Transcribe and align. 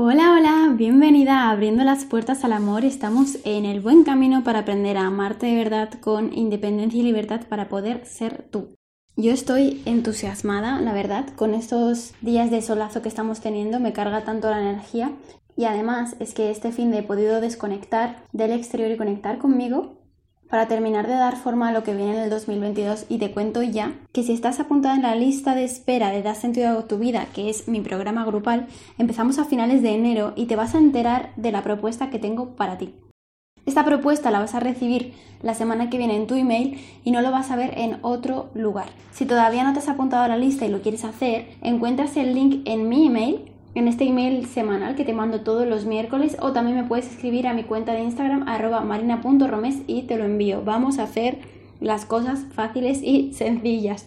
Hola, 0.00 0.32
hola, 0.32 0.72
bienvenida 0.76 1.40
a 1.40 1.50
Abriendo 1.50 1.82
las 1.82 2.04
Puertas 2.04 2.44
al 2.44 2.52
Amor. 2.52 2.84
Estamos 2.84 3.38
en 3.42 3.64
el 3.64 3.80
buen 3.80 4.04
camino 4.04 4.44
para 4.44 4.60
aprender 4.60 4.96
a 4.96 5.06
amarte 5.06 5.46
de 5.46 5.56
verdad 5.56 5.90
con 5.94 6.32
independencia 6.38 7.00
y 7.00 7.02
libertad 7.02 7.40
para 7.48 7.68
poder 7.68 8.06
ser 8.06 8.46
tú. 8.48 8.76
Yo 9.16 9.32
estoy 9.32 9.82
entusiasmada, 9.86 10.80
la 10.80 10.92
verdad, 10.92 11.26
con 11.34 11.52
estos 11.52 12.14
días 12.20 12.52
de 12.52 12.62
solazo 12.62 13.02
que 13.02 13.08
estamos 13.08 13.40
teniendo, 13.40 13.80
me 13.80 13.92
carga 13.92 14.22
tanto 14.22 14.48
la 14.48 14.60
energía 14.60 15.10
y 15.56 15.64
además 15.64 16.14
es 16.20 16.32
que 16.32 16.52
este 16.52 16.70
fin 16.70 16.92
de 16.92 16.98
he 16.98 17.02
podido 17.02 17.40
desconectar 17.40 18.22
del 18.32 18.52
exterior 18.52 18.92
y 18.92 18.96
conectar 18.96 19.38
conmigo 19.38 19.97
para 20.48 20.66
terminar 20.68 21.06
de 21.06 21.14
dar 21.14 21.36
forma 21.36 21.68
a 21.68 21.72
lo 21.72 21.82
que 21.82 21.94
viene 21.94 22.16
en 22.16 22.22
el 22.22 22.30
2022 22.30 23.06
y 23.08 23.18
te 23.18 23.32
cuento 23.32 23.62
ya 23.62 23.92
que 24.12 24.22
si 24.22 24.32
estás 24.32 24.60
apuntada 24.60 24.94
en 24.94 25.02
la 25.02 25.14
lista 25.14 25.54
de 25.54 25.64
espera 25.64 26.10
de 26.10 26.22
Dar 26.22 26.36
sentido 26.36 26.78
a 26.78 26.86
tu 26.86 26.98
vida, 26.98 27.26
que 27.34 27.50
es 27.50 27.68
mi 27.68 27.80
programa 27.80 28.24
grupal, 28.24 28.66
empezamos 28.98 29.38
a 29.38 29.44
finales 29.44 29.82
de 29.82 29.90
enero 29.90 30.32
y 30.36 30.46
te 30.46 30.56
vas 30.56 30.74
a 30.74 30.78
enterar 30.78 31.30
de 31.36 31.52
la 31.52 31.62
propuesta 31.62 32.10
que 32.10 32.18
tengo 32.18 32.56
para 32.56 32.78
ti. 32.78 32.94
Esta 33.66 33.84
propuesta 33.84 34.30
la 34.30 34.38
vas 34.38 34.54
a 34.54 34.60
recibir 34.60 35.12
la 35.42 35.54
semana 35.54 35.90
que 35.90 35.98
viene 35.98 36.16
en 36.16 36.26
tu 36.26 36.34
email 36.34 36.80
y 37.04 37.10
no 37.10 37.20
lo 37.20 37.30
vas 37.30 37.50
a 37.50 37.56
ver 37.56 37.74
en 37.76 37.98
otro 38.00 38.48
lugar. 38.54 38.88
Si 39.12 39.26
todavía 39.26 39.62
no 39.62 39.74
te 39.74 39.80
has 39.80 39.88
apuntado 39.88 40.22
a 40.22 40.28
la 40.28 40.38
lista 40.38 40.64
y 40.64 40.70
lo 40.70 40.80
quieres 40.80 41.04
hacer, 41.04 41.48
encuentras 41.60 42.16
el 42.16 42.34
link 42.34 42.62
en 42.64 42.88
mi 42.88 43.06
email 43.06 43.47
en 43.74 43.88
este 43.88 44.04
email 44.04 44.46
semanal 44.46 44.94
que 44.94 45.04
te 45.04 45.12
mando 45.12 45.40
todos 45.42 45.66
los 45.66 45.84
miércoles 45.84 46.36
o 46.40 46.52
también 46.52 46.76
me 46.76 46.84
puedes 46.84 47.10
escribir 47.10 47.46
a 47.46 47.54
mi 47.54 47.64
cuenta 47.64 47.92
de 47.92 48.02
Instagram 48.02 48.48
arroba 48.48 48.80
marina.romes 48.80 49.78
y 49.86 50.02
te 50.02 50.16
lo 50.16 50.24
envío. 50.24 50.62
Vamos 50.64 50.98
a 50.98 51.04
hacer 51.04 51.38
las 51.80 52.04
cosas 52.04 52.46
fáciles 52.52 53.00
y 53.02 53.32
sencillas. 53.32 54.06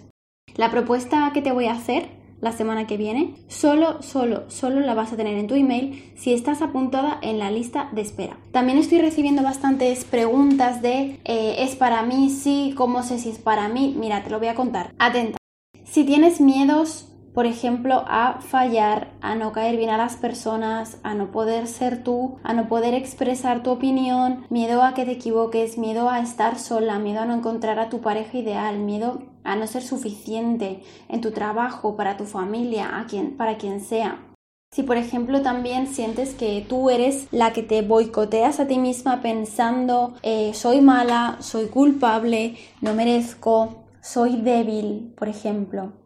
La 0.56 0.70
propuesta 0.72 1.32
que 1.34 1.42
te 1.42 1.52
voy 1.52 1.66
a 1.66 1.74
hacer 1.74 2.10
la 2.42 2.52
semana 2.52 2.88
que 2.88 2.98
viene, 2.98 3.36
solo, 3.48 4.02
solo, 4.02 4.50
solo 4.50 4.80
la 4.80 4.96
vas 4.96 5.14
a 5.14 5.16
tener 5.16 5.38
en 5.38 5.48
tu 5.48 5.54
email 5.54 6.12
si 6.16 6.34
estás 6.34 6.62
apuntada 6.64 7.20
en 7.22 7.38
la 7.38 7.52
lista 7.52 7.90
de 7.94 8.02
espera. 8.02 8.38
También 8.52 8.80
estoy 8.80 9.00
recibiendo 9.00 9.44
bastantes 9.44 10.04
preguntas 10.06 10.82
de 10.82 11.20
eh, 11.24 11.56
¿es 11.60 11.76
para 11.76 12.02
mí? 12.02 12.32
Sí, 12.32 12.74
¿cómo 12.76 13.04
sé 13.04 13.20
si 13.20 13.30
es 13.30 13.38
para 13.38 13.70
mí? 13.70 13.96
Mira, 13.98 14.24
te 14.24 14.32
lo 14.32 14.40
voy 14.40 14.48
a 14.48 14.56
contar. 14.56 14.92
Atenta. 14.98 15.38
Si 15.84 16.04
tienes 16.04 16.42
miedos 16.42 17.11
por 17.34 17.46
ejemplo, 17.46 18.04
a 18.08 18.42
fallar, 18.42 19.14
a 19.22 19.36
no 19.36 19.54
caer 19.54 19.78
bien 19.78 19.90
a 19.90 19.98
las 19.98 20.18
personas, 20.18 20.98
a 21.04 21.14
no 21.14 21.32
poder 21.32 21.68
ser 21.68 22.04
tú, 22.04 22.38
a 22.44 22.54
no 22.54 22.68
poder 22.68 22.94
expresar 22.94 23.64
tu 23.64 23.72
opinión, 23.72 24.46
miedo 24.50 24.84
a 24.84 24.94
que 24.94 25.06
te 25.06 25.12
equivoques, 25.12 25.78
miedo 25.78 26.10
a 26.10 26.20
estar 26.20 26.60
sola, 26.60 27.00
miedo 27.00 27.22
a 27.22 27.26
no 27.26 27.34
encontrar 27.34 27.80
a 27.80 27.90
tu 27.90 28.02
pareja 28.02 28.38
ideal, 28.38 28.80
miedo 28.80 29.24
a 29.44 29.56
no 29.56 29.66
ser 29.66 29.82
suficiente 29.82 30.84
en 31.08 31.22
tu 31.22 31.32
trabajo, 31.32 31.96
para 31.96 32.18
tu 32.18 32.26
familia, 32.26 33.00
a 33.00 33.06
quien, 33.06 33.38
para 33.38 33.58
quien 33.58 33.80
sea. 33.80 34.28
Si 34.74 34.84
por 34.84 34.96
ejemplo 34.96 35.42
también 35.42 35.88
sientes 35.88 36.34
que 36.34 36.66
tú 36.68 36.90
eres 36.90 37.28
la 37.32 37.52
que 37.52 37.62
te 37.62 37.82
boicoteas 37.82 38.62
a 38.62 38.68
ti 38.68 38.78
misma 38.78 39.22
pensando 39.22 40.14
eh, 40.24 40.54
soy 40.54 40.80
mala, 40.80 41.36
soy 41.42 41.68
culpable, 41.68 42.56
no 42.80 42.94
merezco, 42.94 43.84
soy 44.02 44.38
débil, 44.38 45.14
por 45.18 45.28
ejemplo 45.28 46.01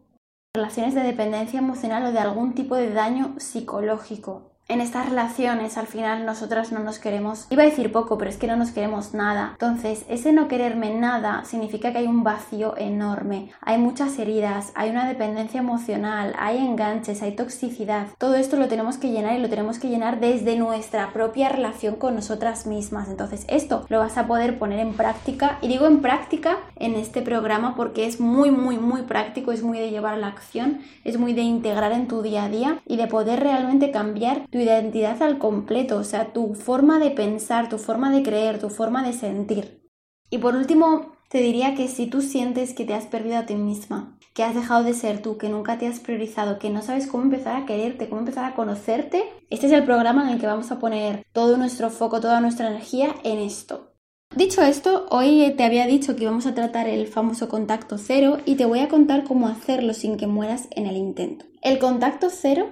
relaciones 0.56 0.95
de 0.95 1.03
dependencia 1.03 1.59
emocional 1.59 2.06
o 2.06 2.11
de 2.11 2.20
algún 2.20 2.56
tipo 2.56 2.75
de 2.75 2.92
daño 2.92 3.36
psicológico 3.38 4.55
en 4.68 4.82
estas 4.82 5.08
relaciones 5.08 5.78
al 5.78 5.86
final 5.86 6.26
nosotras 6.26 6.72
no 6.72 6.80
nos 6.80 6.98
queremos, 6.98 7.46
iba 7.52 7.62
a 7.62 7.68
decir 7.68 7.92
poco, 7.92 8.18
pero 8.18 8.32
es 8.32 8.38
que 8.38 8.48
no 8.48 8.56
nos 8.56 8.72
queremos 8.72 9.14
nada. 9.14 9.52
Entonces, 9.52 10.06
ese 10.10 10.34
no 10.34 10.48
quererme 10.48 10.94
nada 10.94 11.46
significa 11.46 11.92
que 11.92 12.00
hay 12.00 12.08
un 12.08 12.24
vacío 12.24 12.76
enorme, 12.78 13.52
hay 13.62 13.78
muchas 13.78 14.18
heridas, 14.18 14.72
hay 14.74 14.90
una 14.90 15.08
dependencia 15.08 15.60
emocional, 15.60 16.34
hay 16.40 16.58
enganches, 16.58 17.22
hay 17.22 17.36
toxicidad. 17.36 18.08
Todo 18.18 18.36
esto 18.36 18.58
lo 18.58 18.68
tenemos 18.68 18.98
que 18.98 19.12
llenar 19.12 19.38
y 19.38 19.42
lo 19.42 19.50
tenemos 19.50 19.78
que 19.78 19.90
llenar 19.90 20.20
desde 20.20 20.58
nuestra 20.58 21.14
propia 21.14 21.50
relación 21.50 21.96
con 21.96 22.16
nosotras 22.16 22.66
mismas. 22.66 23.08
Entonces, 23.10 23.46
esto 23.48 23.86
lo 23.90 24.00
vas 24.00 24.18
a 24.18 24.26
poder 24.26 24.58
poner 24.58 24.80
en 24.80 24.94
práctica 24.94 25.60
y 25.62 25.68
digo 25.68 25.86
en 25.86 26.02
práctica 26.02 26.58
en 26.76 26.96
este 26.96 27.22
programa 27.22 27.75
porque 27.75 28.08
es 28.08 28.20
muy, 28.20 28.50
muy, 28.50 28.80
muy 28.80 29.04
práctico, 29.04 29.52
es 29.52 29.62
muy 29.62 29.78
de 29.78 29.92
llevar 29.92 30.16
a 30.16 30.18
la 30.18 30.28
acción, 30.28 30.80
es 31.04 31.20
muy 31.20 31.34
de 31.34 31.42
integrar 31.42 31.92
en 31.92 32.08
tu 32.08 32.24
día 32.24 32.46
a 32.46 32.50
día 32.50 32.80
y 32.88 32.98
de 32.98 33.06
poder 33.06 33.42
realmente 33.42 33.92
cambiar 33.92 34.48
tu 34.56 34.62
identidad 34.62 35.22
al 35.22 35.38
completo, 35.38 35.98
o 35.98 36.06
sea, 36.06 36.32
tu 36.32 36.54
forma 36.54 36.98
de 36.98 37.12
pensar, 37.12 37.68
tu 37.68 37.78
forma 37.78 38.10
de 38.10 38.24
creer, 38.24 38.58
tu 38.58 38.70
forma 38.70 39.06
de 39.06 39.12
sentir. 39.12 39.86
Y 40.30 40.38
por 40.38 40.56
último, 40.56 41.12
te 41.30 41.40
diría 41.40 41.76
que 41.76 41.90
si 41.90 42.08
tú 42.08 42.22
sientes 42.22 42.74
que 42.74 42.86
te 42.86 42.94
has 42.94 43.06
perdido 43.06 43.36
a 43.36 43.46
ti 43.46 43.56
misma, 43.56 44.18
que 44.34 44.44
has 44.44 44.56
dejado 44.56 44.86
de 44.86 44.94
ser 44.94 45.22
tú, 45.22 45.38
que 45.38 45.50
nunca 45.50 45.78
te 45.78 45.88
has 45.88 46.00
priorizado, 46.00 46.58
que 46.58 46.70
no 46.70 46.82
sabes 46.82 47.08
cómo 47.08 47.26
empezar 47.26 47.62
a 47.62 47.66
quererte, 47.66 48.08
cómo 48.08 48.22
empezar 48.22 48.46
a 48.46 48.56
conocerte, 48.56 49.26
este 49.50 49.66
es 49.68 49.74
el 49.74 49.84
programa 49.84 50.24
en 50.24 50.30
el 50.30 50.40
que 50.40 50.48
vamos 50.48 50.72
a 50.72 50.80
poner 50.80 51.26
todo 51.34 51.58
nuestro 51.58 51.90
foco, 51.90 52.22
toda 52.22 52.40
nuestra 52.40 52.70
energía 52.70 53.14
en 53.26 53.40
esto. 53.40 53.92
Dicho 54.38 54.62
esto, 54.62 55.06
hoy 55.10 55.54
te 55.58 55.66
había 55.66 55.86
dicho 55.86 56.16
que 56.16 56.24
íbamos 56.24 56.46
a 56.46 56.56
tratar 56.56 56.88
el 56.88 57.08
famoso 57.08 57.50
contacto 57.50 57.98
cero 57.98 58.38
y 58.46 58.56
te 58.56 58.64
voy 58.64 58.80
a 58.80 58.88
contar 58.88 59.26
cómo 59.26 59.50
hacerlo 59.50 59.94
sin 59.94 60.16
que 60.16 60.28
mueras 60.28 60.70
en 60.72 60.86
el 60.88 60.96
intento. 60.96 61.44
El 61.62 61.78
contacto 61.78 62.30
cero 62.30 62.70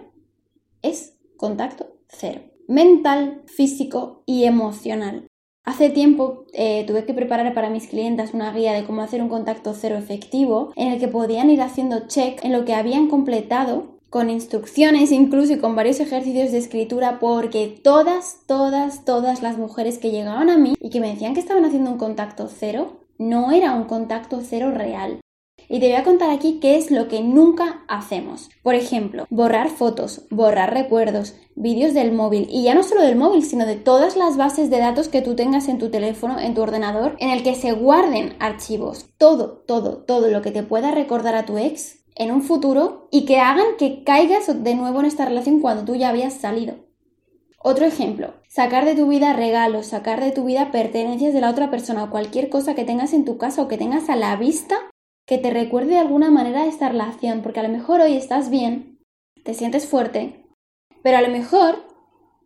es 0.82 1.18
contacto 1.44 1.98
cero. 2.08 2.40
Mental, 2.70 3.42
físico 3.48 4.24
y 4.26 4.46
emocional. 4.46 5.28
Hace 5.66 5.90
tiempo 5.90 6.46
eh, 6.54 6.86
tuve 6.88 7.04
que 7.04 7.14
preparar 7.14 7.54
para 7.54 7.70
mis 7.70 7.88
clientes 7.88 8.34
una 8.34 8.54
guía 8.54 8.72
de 8.72 8.86
cómo 8.86 9.02
hacer 9.02 9.22
un 9.22 9.28
contacto 9.28 9.74
cero 9.74 9.98
efectivo 9.98 10.72
en 10.78 10.94
el 10.94 11.02
que 11.02 11.10
podían 11.10 11.50
ir 11.50 11.62
haciendo 11.62 12.08
check 12.08 12.40
en 12.46 12.54
lo 12.54 12.64
que 12.64 12.74
habían 12.74 13.10
completado 13.10 14.00
con 14.10 14.30
instrucciones 14.30 15.12
incluso 15.12 15.52
y 15.52 15.58
con 15.58 15.76
varios 15.76 16.00
ejercicios 16.00 16.54
de 16.54 16.60
escritura 16.60 17.20
porque 17.20 17.68
todas, 17.84 18.38
todas, 18.48 19.04
todas 19.04 19.42
las 19.42 19.58
mujeres 19.58 19.98
que 19.98 20.12
llegaban 20.12 20.50
a 20.50 20.58
mí 20.58 20.76
y 20.80 20.90
que 20.92 21.02
me 21.02 21.12
decían 21.12 21.34
que 21.34 21.42
estaban 21.42 21.66
haciendo 21.66 21.92
un 21.92 21.98
contacto 21.98 22.48
cero, 22.48 23.02
no 23.18 23.52
era 23.52 23.74
un 23.74 23.84
contacto 23.84 24.40
cero 24.42 24.72
real. 24.72 25.20
Y 25.70 25.80
te 25.80 25.88
voy 25.88 25.96
a 25.96 26.04
contar 26.04 26.30
aquí 26.30 26.60
qué 26.62 26.78
es 26.78 26.92
lo 26.92 27.08
que 27.08 27.22
nunca 27.22 27.84
hacemos. 27.88 28.50
Por 28.62 28.76
ejemplo, 28.76 29.26
borrar 29.30 29.70
fotos, 29.70 30.24
borrar 30.30 30.74
recuerdos, 30.74 31.36
vídeos 31.56 31.94
del 31.94 32.12
móvil. 32.12 32.48
Y 32.50 32.64
ya 32.64 32.76
no 32.76 32.84
solo 32.84 33.02
del 33.02 33.16
móvil, 33.16 33.44
sino 33.44 33.66
de 33.66 33.76
todas 33.76 34.16
las 34.16 34.38
bases 34.38 34.70
de 34.70 34.80
datos 34.80 35.08
que 35.08 35.22
tú 35.22 35.36
tengas 35.36 35.68
en 35.68 35.80
tu 35.80 35.90
teléfono, 35.90 36.40
en 36.40 36.54
tu 36.54 36.62
ordenador, 36.62 37.16
en 37.20 37.30
el 37.30 37.44
que 37.44 37.56
se 37.56 37.72
guarden 37.72 38.36
archivos. 38.40 39.08
Todo, 39.18 39.64
todo, 39.68 40.04
todo 40.04 40.30
lo 40.30 40.42
que 40.42 40.52
te 40.52 40.64
pueda 40.64 40.92
recordar 40.92 41.36
a 41.36 41.46
tu 41.46 41.58
ex 41.58 42.04
en 42.16 42.32
un 42.32 42.42
futuro 42.42 43.08
y 43.12 43.26
que 43.26 43.40
hagan 43.40 43.78
que 43.78 44.04
caigas 44.04 44.64
de 44.64 44.76
nuevo 44.76 45.00
en 45.00 45.06
esta 45.06 45.26
relación 45.26 45.62
cuando 45.62 45.84
tú 45.86 45.96
ya 45.96 46.10
habías 46.10 46.34
salido. 46.34 46.76
Otro 47.66 47.86
ejemplo, 47.86 48.34
sacar 48.50 48.84
de 48.84 48.94
tu 48.94 49.08
vida 49.08 49.32
regalos, 49.32 49.88
sacar 49.88 50.22
de 50.22 50.32
tu 50.32 50.44
vida 50.44 50.70
pertenencias 50.70 51.34
de 51.34 51.40
la 51.40 51.50
otra 51.50 51.72
persona 51.72 52.04
o 52.04 52.10
cualquier 52.10 52.50
cosa 52.50 52.76
que 52.76 52.84
tengas 52.84 53.14
en 53.14 53.24
tu 53.24 53.38
casa 53.38 53.62
o 53.62 53.68
que 53.70 53.78
tengas 53.78 54.10
a 54.10 54.18
la 54.18 54.36
vista 54.36 54.76
que 55.26 55.38
te 55.38 55.52
recuerde 55.52 55.92
de 55.92 56.00
alguna 56.00 56.32
manera 56.32 56.66
esta 56.66 56.90
relación, 56.90 57.42
porque 57.42 57.60
a 57.60 57.64
lo 57.64 57.70
mejor 57.70 58.02
hoy 58.02 58.16
estás 58.16 58.50
bien, 58.50 59.00
te 59.44 59.54
sientes 59.54 59.88
fuerte, 59.88 60.46
pero 61.02 61.18
a 61.18 61.22
lo 61.22 61.30
mejor 61.30 61.86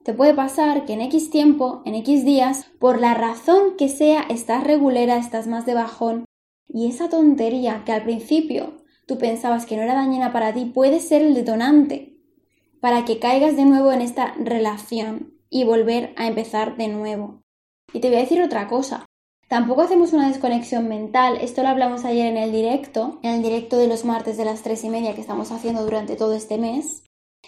te 0.04 0.14
puede 0.14 0.34
pasar 0.34 0.86
que 0.86 0.94
en 0.94 1.02
X 1.02 1.30
tiempo, 1.30 1.82
en 1.86 1.96
X 1.96 2.24
días, 2.24 2.68
por 2.80 3.00
la 3.00 3.14
razón 3.14 3.76
que 3.78 3.90
sea, 3.90 4.22
estás 4.30 4.64
regulera, 4.64 5.18
estás 5.18 5.48
más 5.48 5.66
de 5.66 5.74
bajón, 5.74 6.26
y 6.68 6.88
esa 6.88 7.10
tontería 7.10 7.84
que 7.86 7.92
al 7.92 8.04
principio 8.04 8.84
tú 9.06 9.18
pensabas 9.18 9.66
que 9.66 9.76
no 9.76 9.84
era 9.84 9.96
dañina 9.96 10.32
para 10.32 10.54
ti 10.54 10.66
puede 10.66 11.00
ser 11.00 11.22
el 11.22 11.34
detonante 11.34 12.18
para 12.80 13.06
que 13.06 13.20
caigas 13.20 13.56
de 13.56 13.66
nuevo 13.66 13.92
en 13.92 14.02
esta 14.02 14.34
relación 14.36 15.34
y 15.50 15.64
volver 15.64 16.14
a 16.16 16.28
empezar 16.28 16.78
de 16.78 16.88
nuevo. 16.88 17.42
Y 17.94 18.00
te 18.00 18.10
voy 18.10 18.18
a 18.18 18.22
decir 18.22 18.42
otra 18.42 18.68
cosa. 18.68 19.06
Tampoco 19.48 19.82
hacemos 19.82 20.12
una 20.12 20.28
desconexión 20.28 20.90
mental, 20.90 21.38
esto 21.40 21.64
lo 21.64 21.70
hablamos 21.70 22.04
ayer 22.04 22.26
en 22.26 22.36
el 22.36 22.52
directo, 22.52 23.18
en 23.24 23.36
el 23.36 23.44
directo 23.44 23.78
de 23.78 23.88
los 23.88 24.04
martes 24.04 24.36
de 24.36 24.44
las 24.44 24.62
tres 24.62 24.84
y 24.84 24.90
media 24.90 25.16
que 25.16 25.22
estamos 25.22 25.54
haciendo 25.54 25.86
durante 25.86 26.18
todo 26.18 26.34
este 26.34 26.58
mes. 26.58 27.04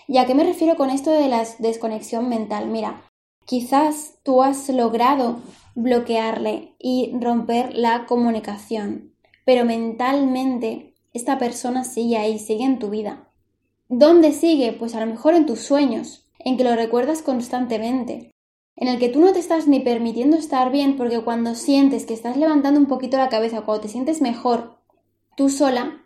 ¿Y 0.07 0.17
a 0.17 0.25
qué 0.25 0.33
me 0.33 0.45
refiero 0.45 0.77
con 0.77 0.91
esto 0.91 1.11
de 1.11 1.27
la 1.27 1.45
desconexión 1.59 2.29
mental? 2.29 2.67
Mira, 2.67 3.03
quizás 3.45 4.13
tú 4.23 4.41
has 4.41 4.69
logrado 4.69 5.41
bloquearle 5.75 6.73
y 6.79 7.11
romper 7.19 7.75
la 7.75 8.05
comunicación, 8.05 9.13
pero 9.45 9.65
mentalmente 9.65 10.93
esta 11.13 11.37
persona 11.37 11.83
sigue 11.83 12.17
ahí, 12.17 12.39
sigue 12.39 12.63
en 12.63 12.79
tu 12.79 12.89
vida. 12.89 13.27
¿Dónde 13.89 14.31
sigue? 14.31 14.71
Pues 14.71 14.95
a 14.95 15.01
lo 15.01 15.05
mejor 15.05 15.33
en 15.33 15.45
tus 15.45 15.59
sueños, 15.59 16.25
en 16.39 16.55
que 16.55 16.63
lo 16.63 16.75
recuerdas 16.75 17.21
constantemente, 17.21 18.31
en 18.79 18.87
el 18.87 18.97
que 18.97 19.09
tú 19.09 19.19
no 19.19 19.33
te 19.33 19.39
estás 19.39 19.67
ni 19.67 19.81
permitiendo 19.81 20.37
estar 20.37 20.71
bien 20.71 20.95
porque 20.95 21.19
cuando 21.19 21.53
sientes 21.53 22.05
que 22.05 22.13
estás 22.13 22.37
levantando 22.37 22.79
un 22.79 22.85
poquito 22.85 23.17
la 23.17 23.27
cabeza, 23.27 23.61
cuando 23.61 23.81
te 23.81 23.89
sientes 23.89 24.21
mejor 24.21 24.77
tú 25.35 25.49
sola, 25.49 26.01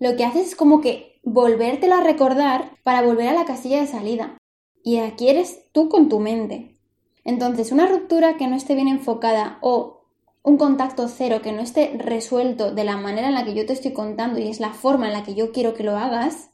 lo 0.00 0.16
que 0.16 0.24
haces 0.24 0.48
es 0.48 0.56
como 0.56 0.80
que 0.80 1.20
volvértelo 1.22 1.94
a 1.94 2.02
recordar 2.02 2.72
para 2.82 3.02
volver 3.02 3.28
a 3.28 3.34
la 3.34 3.44
casilla 3.44 3.80
de 3.80 3.86
salida. 3.86 4.36
Y 4.82 4.98
aquí 4.98 5.28
eres 5.28 5.70
tú 5.70 5.88
con 5.88 6.08
tu 6.08 6.18
mente. 6.18 6.76
Entonces, 7.22 7.70
una 7.70 7.86
ruptura 7.86 8.36
que 8.36 8.48
no 8.48 8.56
esté 8.56 8.74
bien 8.74 8.88
enfocada 8.88 9.58
o 9.60 10.02
un 10.42 10.56
contacto 10.56 11.06
cero 11.06 11.40
que 11.40 11.52
no 11.52 11.60
esté 11.60 11.92
resuelto 11.98 12.74
de 12.74 12.82
la 12.82 12.96
manera 12.96 13.28
en 13.28 13.34
la 13.34 13.44
que 13.44 13.54
yo 13.54 13.64
te 13.64 13.74
estoy 13.74 13.92
contando 13.92 14.40
y 14.40 14.48
es 14.48 14.58
la 14.58 14.72
forma 14.72 15.06
en 15.06 15.12
la 15.12 15.22
que 15.22 15.36
yo 15.36 15.52
quiero 15.52 15.74
que 15.74 15.84
lo 15.84 15.96
hagas, 15.96 16.50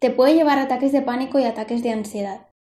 te 0.00 0.10
puede 0.10 0.34
llevar 0.34 0.58
a 0.58 0.64
ataques 0.64 0.92
de 0.92 1.00
pánico 1.00 1.38
y 1.38 1.44
ataques 1.44 1.82
de 1.82 1.92
ansiedad. 1.92 2.51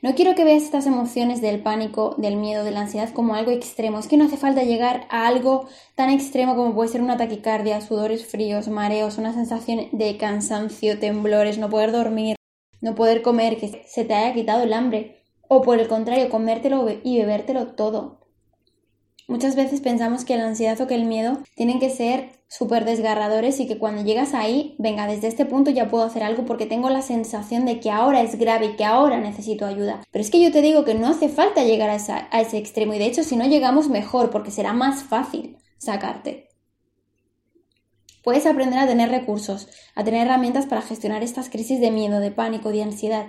No 0.00 0.14
quiero 0.14 0.36
que 0.36 0.44
veas 0.44 0.62
estas 0.62 0.86
emociones 0.86 1.40
del 1.40 1.60
pánico, 1.60 2.14
del 2.18 2.36
miedo, 2.36 2.62
de 2.62 2.70
la 2.70 2.82
ansiedad 2.82 3.12
como 3.12 3.34
algo 3.34 3.50
extremo. 3.50 3.98
Es 3.98 4.06
que 4.06 4.16
no 4.16 4.26
hace 4.26 4.36
falta 4.36 4.62
llegar 4.62 5.08
a 5.10 5.26
algo 5.26 5.68
tan 5.96 6.08
extremo 6.08 6.54
como 6.54 6.72
puede 6.72 6.88
ser 6.88 7.02
una 7.02 7.16
taquicardia, 7.16 7.80
sudores 7.80 8.24
fríos, 8.24 8.68
mareos, 8.68 9.18
una 9.18 9.34
sensación 9.34 9.88
de 9.90 10.16
cansancio, 10.16 11.00
temblores, 11.00 11.58
no 11.58 11.68
poder 11.68 11.90
dormir, 11.90 12.36
no 12.80 12.94
poder 12.94 13.22
comer, 13.22 13.58
que 13.58 13.84
se 13.88 14.04
te 14.04 14.14
haya 14.14 14.34
quitado 14.34 14.62
el 14.62 14.72
hambre. 14.72 15.24
O 15.48 15.62
por 15.62 15.80
el 15.80 15.88
contrario, 15.88 16.30
comértelo 16.30 16.86
y 17.02 17.18
bebértelo 17.18 17.68
todo. 17.74 18.17
Muchas 19.28 19.56
veces 19.56 19.82
pensamos 19.82 20.24
que 20.24 20.38
la 20.38 20.46
ansiedad 20.46 20.80
o 20.80 20.86
que 20.86 20.94
el 20.94 21.04
miedo 21.04 21.42
tienen 21.54 21.80
que 21.80 21.90
ser 21.90 22.30
súper 22.48 22.86
desgarradores 22.86 23.60
y 23.60 23.66
que 23.66 23.76
cuando 23.76 24.02
llegas 24.02 24.32
ahí, 24.32 24.74
venga, 24.78 25.06
desde 25.06 25.28
este 25.28 25.44
punto 25.44 25.70
ya 25.70 25.88
puedo 25.88 26.02
hacer 26.02 26.22
algo 26.22 26.46
porque 26.46 26.64
tengo 26.64 26.88
la 26.88 27.02
sensación 27.02 27.66
de 27.66 27.78
que 27.78 27.90
ahora 27.90 28.22
es 28.22 28.38
grave 28.38 28.64
y 28.64 28.76
que 28.76 28.86
ahora 28.86 29.20
necesito 29.20 29.66
ayuda. 29.66 30.00
Pero 30.10 30.22
es 30.22 30.30
que 30.30 30.40
yo 30.40 30.50
te 30.50 30.62
digo 30.62 30.86
que 30.86 30.94
no 30.94 31.08
hace 31.08 31.28
falta 31.28 31.62
llegar 31.62 31.90
a, 31.90 32.28
a 32.30 32.40
ese 32.40 32.56
extremo 32.56 32.94
y 32.94 32.98
de 32.98 33.04
hecho 33.04 33.22
si 33.22 33.36
no 33.36 33.46
llegamos 33.46 33.90
mejor 33.90 34.30
porque 34.30 34.50
será 34.50 34.72
más 34.72 35.02
fácil 35.02 35.58
sacarte. 35.76 36.48
Puedes 38.24 38.46
aprender 38.46 38.78
a 38.78 38.86
tener 38.86 39.10
recursos, 39.10 39.68
a 39.94 40.04
tener 40.04 40.26
herramientas 40.26 40.64
para 40.64 40.80
gestionar 40.80 41.22
estas 41.22 41.50
crisis 41.50 41.80
de 41.80 41.90
miedo, 41.90 42.20
de 42.20 42.30
pánico, 42.30 42.70
de 42.70 42.82
ansiedad 42.82 43.26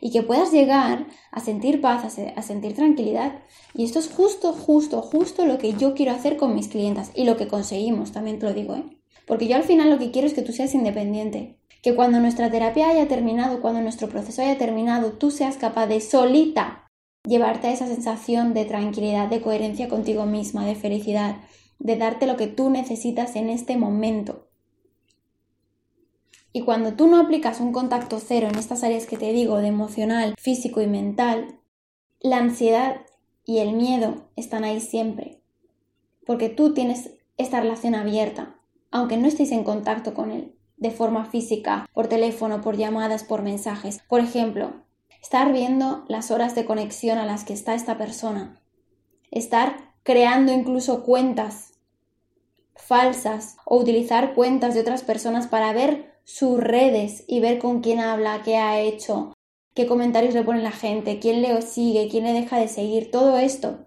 y 0.00 0.10
que 0.10 0.22
puedas 0.22 0.52
llegar 0.52 1.06
a 1.30 1.40
sentir 1.40 1.80
paz, 1.80 2.18
a, 2.34 2.42
sentir 2.42 2.74
tranquilidad. 2.74 3.40
Y 3.74 3.84
esto 3.84 3.98
es 3.98 4.08
justo, 4.08 4.52
justo, 4.52 5.02
justo 5.02 5.44
lo 5.46 5.58
que 5.58 5.74
yo 5.74 5.94
quiero 5.94 6.12
hacer 6.12 6.36
con 6.36 6.54
mis 6.54 6.68
clientas 6.68 7.10
y 7.14 7.24
lo 7.24 7.36
que 7.36 7.48
conseguimos, 7.48 8.12
también 8.12 8.38
te 8.38 8.46
lo 8.46 8.54
digo, 8.54 8.74
¿eh? 8.74 8.84
Porque 9.26 9.46
yo 9.46 9.56
al 9.56 9.62
final 9.62 9.90
lo 9.90 9.98
que 9.98 10.10
quiero 10.10 10.26
es 10.26 10.34
que 10.34 10.42
tú 10.42 10.52
seas 10.52 10.74
independiente. 10.74 11.58
Que 11.82 11.94
cuando 11.94 12.18
nuestra 12.20 12.50
terapia 12.50 12.88
haya 12.88 13.06
terminado, 13.06 13.60
cuando 13.60 13.80
nuestro 13.80 14.08
proceso 14.08 14.42
haya 14.42 14.58
terminado, 14.58 15.12
tú 15.12 15.30
seas 15.30 15.56
capaz 15.56 15.86
de 15.86 16.00
solita 16.00 16.88
llevarte 17.24 17.68
a 17.68 17.72
esa 17.72 17.86
sensación 17.86 18.54
de 18.54 18.64
tranquilidad, 18.64 19.28
de 19.28 19.40
coherencia 19.40 19.88
contigo 19.88 20.26
misma, 20.26 20.66
de 20.66 20.74
felicidad, 20.74 21.36
de 21.78 21.96
darte 21.96 22.26
lo 22.26 22.36
que 22.36 22.48
tú 22.48 22.70
necesitas 22.70 23.36
en 23.36 23.50
este 23.50 23.76
momento. 23.76 24.49
Y 26.52 26.62
cuando 26.62 26.94
tú 26.94 27.06
no 27.06 27.20
aplicas 27.20 27.60
un 27.60 27.72
contacto 27.72 28.18
cero 28.18 28.48
en 28.50 28.58
estas 28.58 28.82
áreas 28.82 29.06
que 29.06 29.16
te 29.16 29.32
digo, 29.32 29.58
de 29.58 29.68
emocional, 29.68 30.34
físico 30.36 30.80
y 30.80 30.86
mental, 30.86 31.60
la 32.20 32.38
ansiedad 32.38 33.02
y 33.44 33.58
el 33.58 33.72
miedo 33.72 34.28
están 34.36 34.64
ahí 34.64 34.80
siempre. 34.80 35.40
Porque 36.26 36.48
tú 36.48 36.74
tienes 36.74 37.12
esta 37.36 37.60
relación 37.60 37.94
abierta, 37.94 38.56
aunque 38.90 39.16
no 39.16 39.28
estéis 39.28 39.52
en 39.52 39.64
contacto 39.64 40.12
con 40.12 40.32
él, 40.32 40.54
de 40.76 40.90
forma 40.90 41.24
física, 41.24 41.88
por 41.94 42.08
teléfono, 42.08 42.60
por 42.60 42.76
llamadas, 42.76 43.22
por 43.22 43.42
mensajes. 43.42 44.00
Por 44.08 44.20
ejemplo, 44.20 44.72
estar 45.22 45.52
viendo 45.52 46.04
las 46.08 46.30
horas 46.30 46.54
de 46.54 46.64
conexión 46.64 47.18
a 47.18 47.26
las 47.26 47.44
que 47.44 47.52
está 47.52 47.74
esta 47.74 47.96
persona. 47.96 48.60
Estar 49.30 49.94
creando 50.02 50.52
incluso 50.52 51.04
cuentas 51.04 51.74
falsas 52.74 53.56
o 53.64 53.78
utilizar 53.78 54.34
cuentas 54.34 54.74
de 54.74 54.80
otras 54.80 55.02
personas 55.02 55.46
para 55.46 55.72
ver 55.72 56.09
sus 56.24 56.58
redes 56.58 57.24
y 57.26 57.40
ver 57.40 57.58
con 57.58 57.80
quién 57.80 58.00
habla, 58.00 58.42
qué 58.44 58.56
ha 58.56 58.80
hecho, 58.80 59.32
qué 59.74 59.86
comentarios 59.86 60.34
le 60.34 60.42
pone 60.42 60.62
la 60.62 60.72
gente, 60.72 61.18
quién 61.18 61.42
le 61.42 61.60
sigue, 61.62 62.08
quién 62.10 62.24
le 62.24 62.32
deja 62.32 62.58
de 62.58 62.68
seguir, 62.68 63.10
todo 63.10 63.38
esto 63.38 63.86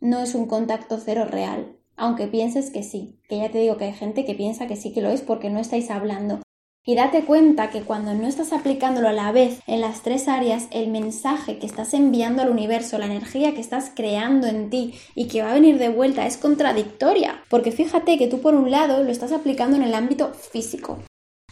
no 0.00 0.20
es 0.20 0.34
un 0.34 0.46
contacto 0.46 0.98
cero 0.98 1.26
real, 1.28 1.76
aunque 1.96 2.26
pienses 2.26 2.70
que 2.70 2.82
sí, 2.82 3.18
que 3.28 3.38
ya 3.38 3.50
te 3.50 3.58
digo 3.58 3.76
que 3.76 3.84
hay 3.86 3.92
gente 3.92 4.24
que 4.24 4.34
piensa 4.34 4.66
que 4.66 4.76
sí 4.76 4.92
que 4.92 5.00
lo 5.00 5.08
es 5.08 5.22
porque 5.22 5.50
no 5.50 5.58
estáis 5.58 5.90
hablando. 5.90 6.40
Y 6.88 6.94
date 6.94 7.24
cuenta 7.24 7.68
que 7.70 7.82
cuando 7.82 8.14
no 8.14 8.28
estás 8.28 8.52
aplicándolo 8.52 9.08
a 9.08 9.12
la 9.12 9.32
vez 9.32 9.60
en 9.66 9.80
las 9.80 10.02
tres 10.02 10.28
áreas, 10.28 10.68
el 10.70 10.86
mensaje 10.86 11.58
que 11.58 11.66
estás 11.66 11.92
enviando 11.94 12.42
al 12.42 12.48
universo, 12.48 12.96
la 12.96 13.06
energía 13.06 13.54
que 13.54 13.60
estás 13.60 13.90
creando 13.92 14.46
en 14.46 14.70
ti 14.70 14.94
y 15.16 15.26
que 15.26 15.42
va 15.42 15.50
a 15.50 15.54
venir 15.54 15.78
de 15.78 15.88
vuelta 15.88 16.26
es 16.26 16.36
contradictoria. 16.36 17.42
Porque 17.50 17.72
fíjate 17.72 18.16
que 18.18 18.28
tú 18.28 18.40
por 18.40 18.54
un 18.54 18.70
lado 18.70 19.02
lo 19.02 19.10
estás 19.10 19.32
aplicando 19.32 19.76
en 19.76 19.82
el 19.82 19.96
ámbito 19.96 20.32
físico, 20.32 21.02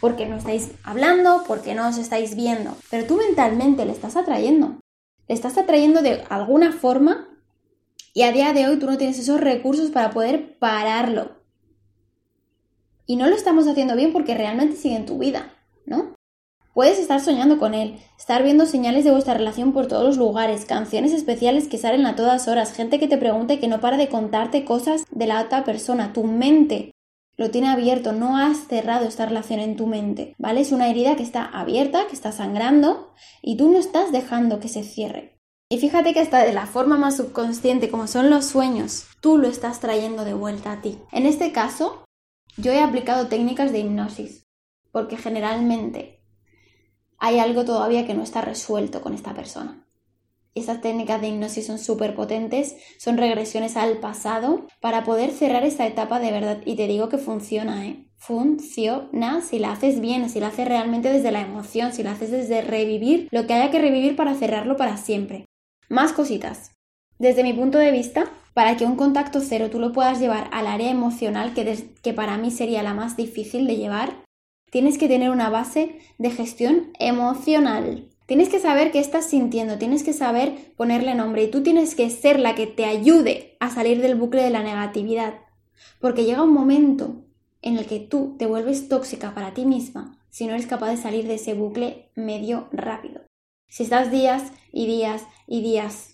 porque 0.00 0.26
no 0.26 0.36
estáis 0.36 0.70
hablando, 0.84 1.42
porque 1.48 1.74
no 1.74 1.88
os 1.88 1.98
estáis 1.98 2.36
viendo, 2.36 2.76
pero 2.88 3.04
tú 3.04 3.16
mentalmente 3.16 3.84
le 3.84 3.92
estás 3.92 4.14
atrayendo. 4.14 4.78
Le 5.26 5.34
estás 5.34 5.58
atrayendo 5.58 6.00
de 6.00 6.22
alguna 6.28 6.70
forma 6.70 7.26
y 8.12 8.22
a 8.22 8.30
día 8.30 8.52
de 8.52 8.68
hoy 8.68 8.78
tú 8.78 8.86
no 8.86 8.98
tienes 8.98 9.18
esos 9.18 9.40
recursos 9.40 9.90
para 9.90 10.10
poder 10.10 10.60
pararlo. 10.60 11.43
Y 13.06 13.16
no 13.16 13.28
lo 13.28 13.36
estamos 13.36 13.66
haciendo 13.66 13.96
bien 13.96 14.12
porque 14.12 14.34
realmente 14.34 14.76
sigue 14.76 14.96
en 14.96 15.06
tu 15.06 15.18
vida, 15.18 15.54
¿no? 15.86 16.14
Puedes 16.74 16.98
estar 16.98 17.20
soñando 17.20 17.58
con 17.58 17.72
él, 17.72 18.00
estar 18.18 18.42
viendo 18.42 18.66
señales 18.66 19.04
de 19.04 19.12
vuestra 19.12 19.34
relación 19.34 19.72
por 19.72 19.86
todos 19.86 20.04
los 20.04 20.16
lugares, 20.16 20.64
canciones 20.64 21.12
especiales 21.12 21.68
que 21.68 21.78
salen 21.78 22.04
a 22.04 22.16
todas 22.16 22.48
horas, 22.48 22.72
gente 22.72 22.98
que 22.98 23.06
te 23.06 23.16
pregunta 23.16 23.54
y 23.54 23.58
que 23.58 23.68
no 23.68 23.80
para 23.80 23.96
de 23.96 24.08
contarte 24.08 24.64
cosas 24.64 25.04
de 25.10 25.26
la 25.26 25.40
otra 25.40 25.62
persona. 25.64 26.12
Tu 26.12 26.24
mente 26.24 26.90
lo 27.36 27.50
tiene 27.50 27.68
abierto, 27.68 28.12
no 28.12 28.36
has 28.36 28.66
cerrado 28.66 29.06
esta 29.06 29.26
relación 29.26 29.60
en 29.60 29.76
tu 29.76 29.86
mente, 29.86 30.34
¿vale? 30.38 30.62
Es 30.62 30.72
una 30.72 30.88
herida 30.88 31.14
que 31.14 31.22
está 31.22 31.44
abierta, 31.44 32.06
que 32.08 32.14
está 32.14 32.32
sangrando 32.32 33.12
y 33.40 33.56
tú 33.56 33.70
no 33.70 33.78
estás 33.78 34.10
dejando 34.10 34.58
que 34.58 34.68
se 34.68 34.82
cierre. 34.82 35.38
Y 35.68 35.78
fíjate 35.78 36.12
que 36.12 36.20
hasta 36.20 36.44
de 36.44 36.52
la 36.52 36.66
forma 36.66 36.96
más 36.96 37.16
subconsciente, 37.16 37.88
como 37.88 38.06
son 38.06 38.30
los 38.30 38.46
sueños, 38.46 39.06
tú 39.20 39.38
lo 39.38 39.48
estás 39.48 39.80
trayendo 39.80 40.24
de 40.24 40.34
vuelta 40.34 40.72
a 40.72 40.82
ti. 40.82 40.98
En 41.10 41.26
este 41.26 41.52
caso, 41.52 42.03
yo 42.56 42.72
he 42.72 42.80
aplicado 42.80 43.28
técnicas 43.28 43.72
de 43.72 43.80
hipnosis, 43.80 44.46
porque 44.92 45.16
generalmente 45.16 46.22
hay 47.18 47.38
algo 47.38 47.64
todavía 47.64 48.06
que 48.06 48.14
no 48.14 48.22
está 48.22 48.40
resuelto 48.40 49.00
con 49.00 49.14
esta 49.14 49.34
persona. 49.34 49.84
Estas 50.54 50.80
técnicas 50.80 51.20
de 51.20 51.28
hipnosis 51.28 51.66
son 51.66 51.80
súper 51.80 52.14
potentes, 52.14 52.76
son 52.98 53.16
regresiones 53.16 53.76
al 53.76 53.98
pasado 53.98 54.68
para 54.80 55.02
poder 55.02 55.32
cerrar 55.32 55.64
esta 55.64 55.84
etapa 55.84 56.20
de 56.20 56.30
verdad. 56.30 56.60
Y 56.64 56.76
te 56.76 56.86
digo 56.86 57.08
que 57.08 57.18
funciona, 57.18 57.86
¿eh? 57.86 58.08
Funciona 58.16 59.40
si 59.40 59.58
la 59.58 59.72
haces 59.72 60.00
bien, 60.00 60.30
si 60.30 60.38
la 60.38 60.48
haces 60.48 60.68
realmente 60.68 61.10
desde 61.10 61.32
la 61.32 61.40
emoción, 61.40 61.92
si 61.92 62.04
la 62.04 62.12
haces 62.12 62.30
desde 62.30 62.62
revivir 62.62 63.28
lo 63.32 63.46
que 63.46 63.54
haya 63.54 63.72
que 63.72 63.80
revivir 63.80 64.14
para 64.14 64.34
cerrarlo 64.34 64.76
para 64.76 64.96
siempre. 64.96 65.44
Más 65.88 66.12
cositas. 66.12 66.70
Desde 67.18 67.42
mi 67.42 67.52
punto 67.52 67.78
de 67.78 67.90
vista, 67.90 68.30
para 68.54 68.76
que 68.76 68.86
un 68.86 68.96
contacto 68.96 69.40
cero 69.40 69.68
tú 69.70 69.80
lo 69.80 69.92
puedas 69.92 70.20
llevar 70.20 70.48
al 70.52 70.68
área 70.68 70.90
emocional, 70.90 71.52
que, 71.52 72.12
para 72.14 72.38
mí 72.38 72.50
sería 72.50 72.82
la 72.82 72.94
más 72.94 73.16
difícil 73.16 73.66
de 73.66 73.76
llevar, 73.76 74.24
tienes 74.70 74.96
que 74.96 75.08
tener 75.08 75.30
una 75.30 75.50
base 75.50 75.98
de 76.18 76.30
gestión 76.30 76.92
emocional. 76.98 78.08
Tienes 78.26 78.48
que 78.48 78.60
saber 78.60 78.90
qué 78.90 79.00
estás 79.00 79.26
sintiendo, 79.26 79.76
tienes 79.76 80.02
que 80.02 80.14
saber 80.14 80.72
ponerle 80.76 81.14
nombre 81.14 81.42
y 81.44 81.50
tú 81.50 81.62
tienes 81.62 81.94
que 81.94 82.08
ser 82.08 82.40
la 82.40 82.54
que 82.54 82.66
te 82.66 82.86
ayude 82.86 83.56
a 83.60 83.68
salir 83.70 84.00
del 84.00 84.14
bucle 84.14 84.42
de 84.42 84.50
la 84.50 84.62
negatividad. 84.62 85.34
Porque 86.00 86.24
llega 86.24 86.42
un 86.42 86.52
momento 86.52 87.24
en 87.60 87.76
el 87.76 87.86
que 87.86 88.00
tú 88.00 88.36
te 88.38 88.46
vuelves 88.46 88.88
tóxica 88.88 89.34
para 89.34 89.52
ti 89.52 89.66
misma 89.66 90.18
si 90.30 90.46
no 90.46 90.54
eres 90.54 90.66
capaz 90.66 90.90
de 90.90 90.96
salir 90.96 91.28
de 91.28 91.34
ese 91.34 91.54
bucle 91.54 92.10
medio 92.14 92.68
rápido. 92.72 93.22
Si 93.68 93.82
estás 93.82 94.10
días 94.10 94.52
y 94.72 94.86
días 94.86 95.26
y 95.46 95.62
días 95.62 96.13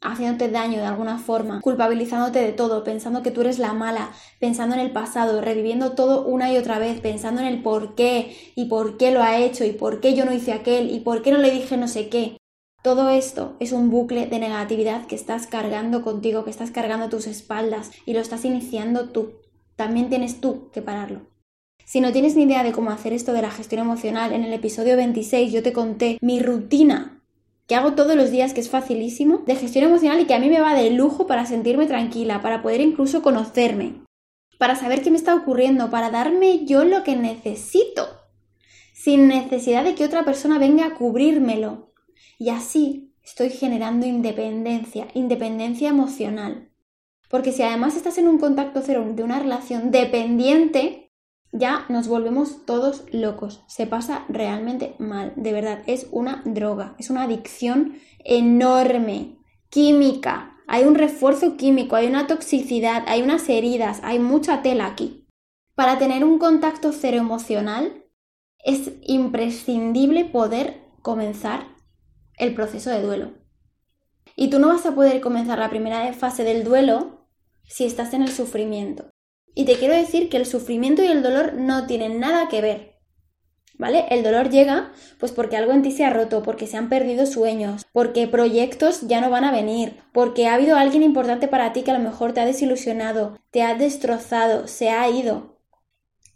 haciéndote 0.00 0.48
daño 0.48 0.78
de 0.78 0.86
alguna 0.86 1.18
forma, 1.18 1.60
culpabilizándote 1.60 2.40
de 2.40 2.52
todo, 2.52 2.84
pensando 2.84 3.22
que 3.22 3.30
tú 3.30 3.42
eres 3.42 3.58
la 3.58 3.72
mala, 3.72 4.12
pensando 4.38 4.74
en 4.74 4.80
el 4.80 4.92
pasado, 4.92 5.40
reviviendo 5.40 5.92
todo 5.92 6.24
una 6.24 6.52
y 6.52 6.56
otra 6.56 6.78
vez, 6.78 7.00
pensando 7.00 7.40
en 7.40 7.46
el 7.46 7.62
por 7.62 7.94
qué 7.94 8.36
y 8.54 8.66
por 8.66 8.96
qué 8.96 9.10
lo 9.10 9.22
ha 9.22 9.38
hecho 9.38 9.64
y 9.64 9.72
por 9.72 10.00
qué 10.00 10.14
yo 10.14 10.24
no 10.24 10.32
hice 10.32 10.52
aquel 10.52 10.90
y 10.90 11.00
por 11.00 11.22
qué 11.22 11.32
no 11.32 11.38
le 11.38 11.50
dije 11.50 11.76
no 11.76 11.88
sé 11.88 12.08
qué. 12.08 12.38
Todo 12.82 13.10
esto 13.10 13.56
es 13.60 13.72
un 13.72 13.90
bucle 13.90 14.26
de 14.26 14.38
negatividad 14.38 15.06
que 15.06 15.14
estás 15.14 15.46
cargando 15.46 16.00
contigo, 16.02 16.44
que 16.44 16.50
estás 16.50 16.70
cargando 16.70 17.10
tus 17.10 17.26
espaldas 17.26 17.90
y 18.06 18.14
lo 18.14 18.20
estás 18.20 18.46
iniciando 18.46 19.10
tú. 19.10 19.32
También 19.76 20.08
tienes 20.08 20.40
tú 20.40 20.70
que 20.72 20.80
pararlo. 20.80 21.26
Si 21.84 22.00
no 22.00 22.12
tienes 22.12 22.36
ni 22.36 22.44
idea 22.44 22.62
de 22.62 22.72
cómo 22.72 22.90
hacer 22.90 23.12
esto 23.12 23.34
de 23.34 23.42
la 23.42 23.50
gestión 23.50 23.82
emocional, 23.82 24.32
en 24.32 24.44
el 24.44 24.52
episodio 24.54 24.96
26 24.96 25.52
yo 25.52 25.62
te 25.62 25.74
conté 25.74 26.16
mi 26.22 26.40
rutina 26.40 27.19
que 27.70 27.76
hago 27.76 27.92
todos 27.92 28.16
los 28.16 28.32
días, 28.32 28.52
que 28.52 28.60
es 28.60 28.68
facilísimo, 28.68 29.44
de 29.46 29.54
gestión 29.54 29.84
emocional 29.84 30.18
y 30.18 30.24
que 30.24 30.34
a 30.34 30.40
mí 30.40 30.48
me 30.48 30.60
va 30.60 30.74
de 30.74 30.90
lujo 30.90 31.28
para 31.28 31.46
sentirme 31.46 31.86
tranquila, 31.86 32.42
para 32.42 32.62
poder 32.62 32.80
incluso 32.80 33.22
conocerme, 33.22 34.02
para 34.58 34.74
saber 34.74 35.02
qué 35.02 35.12
me 35.12 35.16
está 35.16 35.36
ocurriendo, 35.36 35.88
para 35.88 36.10
darme 36.10 36.64
yo 36.64 36.82
lo 36.82 37.04
que 37.04 37.14
necesito, 37.14 38.08
sin 38.92 39.28
necesidad 39.28 39.84
de 39.84 39.94
que 39.94 40.04
otra 40.04 40.24
persona 40.24 40.58
venga 40.58 40.84
a 40.84 40.94
cubrírmelo. 40.94 41.92
Y 42.40 42.48
así 42.48 43.14
estoy 43.22 43.50
generando 43.50 44.04
independencia, 44.04 45.06
independencia 45.14 45.90
emocional. 45.90 46.72
Porque 47.28 47.52
si 47.52 47.62
además 47.62 47.94
estás 47.94 48.18
en 48.18 48.26
un 48.26 48.38
contacto 48.38 48.82
cero 48.84 49.06
de 49.14 49.22
una 49.22 49.38
relación 49.38 49.92
dependiente, 49.92 50.99
ya 51.52 51.84
nos 51.88 52.08
volvemos 52.08 52.64
todos 52.64 53.04
locos. 53.12 53.62
Se 53.66 53.86
pasa 53.86 54.24
realmente 54.28 54.94
mal, 54.98 55.32
de 55.36 55.52
verdad. 55.52 55.82
Es 55.86 56.06
una 56.10 56.42
droga, 56.44 56.94
es 56.98 57.10
una 57.10 57.24
adicción 57.24 57.98
enorme, 58.24 59.38
química. 59.68 60.56
Hay 60.66 60.84
un 60.84 60.94
refuerzo 60.94 61.56
químico, 61.56 61.96
hay 61.96 62.06
una 62.06 62.26
toxicidad, 62.26 63.04
hay 63.06 63.22
unas 63.22 63.48
heridas, 63.48 64.00
hay 64.04 64.20
mucha 64.20 64.62
tela 64.62 64.86
aquí. 64.86 65.26
Para 65.74 65.98
tener 65.98 66.24
un 66.24 66.38
contacto 66.38 66.92
cero 66.92 67.16
emocional 67.16 68.04
es 68.64 68.92
imprescindible 69.02 70.26
poder 70.26 70.82
comenzar 71.02 71.66
el 72.36 72.54
proceso 72.54 72.90
de 72.90 73.02
duelo. 73.02 73.32
Y 74.36 74.50
tú 74.50 74.58
no 74.58 74.68
vas 74.68 74.86
a 74.86 74.94
poder 74.94 75.20
comenzar 75.20 75.58
la 75.58 75.70
primera 75.70 76.12
fase 76.12 76.44
del 76.44 76.64
duelo 76.64 77.26
si 77.64 77.84
estás 77.84 78.14
en 78.14 78.22
el 78.22 78.30
sufrimiento. 78.30 79.10
Y 79.54 79.64
te 79.64 79.74
quiero 79.74 79.94
decir 79.94 80.28
que 80.28 80.36
el 80.36 80.46
sufrimiento 80.46 81.02
y 81.02 81.06
el 81.06 81.22
dolor 81.22 81.54
no 81.54 81.86
tienen 81.86 82.20
nada 82.20 82.48
que 82.48 82.60
ver. 82.60 82.90
¿Vale? 83.80 84.04
El 84.10 84.22
dolor 84.22 84.50
llega 84.50 84.92
pues 85.18 85.32
porque 85.32 85.56
algo 85.56 85.72
en 85.72 85.80
ti 85.80 85.90
se 85.90 86.04
ha 86.04 86.10
roto, 86.10 86.42
porque 86.42 86.66
se 86.66 86.76
han 86.76 86.90
perdido 86.90 87.24
sueños, 87.24 87.86
porque 87.92 88.28
proyectos 88.28 89.08
ya 89.08 89.22
no 89.22 89.30
van 89.30 89.44
a 89.44 89.52
venir, 89.52 90.02
porque 90.12 90.48
ha 90.48 90.54
habido 90.54 90.76
alguien 90.76 91.02
importante 91.02 91.48
para 91.48 91.72
ti 91.72 91.82
que 91.82 91.90
a 91.90 91.98
lo 91.98 92.04
mejor 92.04 92.34
te 92.34 92.40
ha 92.40 92.46
desilusionado, 92.46 93.38
te 93.50 93.62
ha 93.62 93.74
destrozado, 93.74 94.68
se 94.68 94.90
ha 94.90 95.08
ido. 95.08 95.60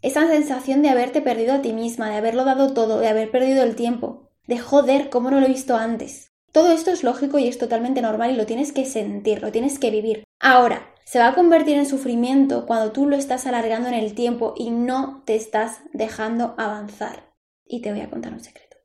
Esa 0.01 0.27
sensación 0.27 0.81
de 0.81 0.89
haberte 0.89 1.21
perdido 1.21 1.53
a 1.53 1.61
ti 1.61 1.71
misma, 1.71 2.09
de 2.09 2.15
haberlo 2.15 2.45
dado 2.45 2.73
todo, 2.73 2.99
de 2.99 3.09
haber 3.09 3.29
perdido 3.29 3.61
el 3.61 3.75
tiempo, 3.75 4.31
de 4.47 4.57
joder, 4.57 5.11
cómo 5.11 5.29
no 5.29 5.39
lo 5.39 5.45
he 5.45 5.49
visto 5.49 5.75
antes. 5.75 6.31
Todo 6.51 6.71
esto 6.71 6.89
es 6.89 7.03
lógico 7.03 7.37
y 7.37 7.47
es 7.47 7.59
totalmente 7.59 8.01
normal 8.01 8.31
y 8.31 8.37
lo 8.37 8.47
tienes 8.47 8.71
que 8.71 8.85
sentir, 8.85 9.43
lo 9.43 9.51
tienes 9.51 9.77
que 9.77 9.91
vivir. 9.91 10.23
Ahora, 10.39 10.94
se 11.05 11.19
va 11.19 11.29
a 11.29 11.35
convertir 11.35 11.77
en 11.77 11.85
sufrimiento 11.85 12.65
cuando 12.65 12.91
tú 12.91 13.07
lo 13.07 13.15
estás 13.15 13.45
alargando 13.45 13.87
en 13.87 13.93
el 13.93 14.15
tiempo 14.15 14.55
y 14.57 14.71
no 14.71 15.21
te 15.25 15.35
estás 15.35 15.81
dejando 15.93 16.55
avanzar. 16.57 17.31
Y 17.63 17.81
te 17.81 17.91
voy 17.91 18.01
a 18.01 18.09
contar 18.09 18.33
un 18.33 18.39
secreto. 18.39 18.77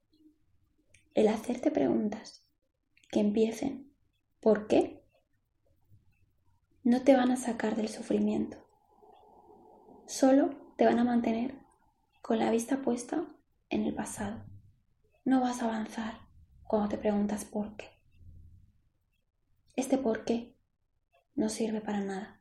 El 1.14 1.28
hacerte 1.28 1.70
preguntas 1.70 2.46
que 3.10 3.20
empiecen 3.20 3.92
¿por 4.40 4.66
qué? 4.68 5.00
no 6.82 7.02
te 7.02 7.14
van 7.14 7.30
a 7.30 7.36
sacar 7.36 7.76
del 7.76 7.88
sufrimiento. 7.88 8.56
Solo 10.06 10.50
te 10.76 10.86
van 10.86 10.98
a 10.98 11.04
mantener 11.04 11.54
con 12.22 12.38
la 12.38 12.50
vista 12.50 12.82
puesta 12.82 13.24
en 13.68 13.84
el 13.84 13.94
pasado. 13.94 14.44
No 15.24 15.40
vas 15.40 15.62
a 15.62 15.66
avanzar 15.66 16.20
cuando 16.64 16.88
te 16.88 16.98
preguntas 16.98 17.44
por 17.44 17.76
qué. 17.76 17.86
Este 19.76 19.98
por 19.98 20.24
qué 20.24 20.59
no 21.34 21.48
sirve 21.48 21.80
para 21.80 22.00
nada. 22.00 22.40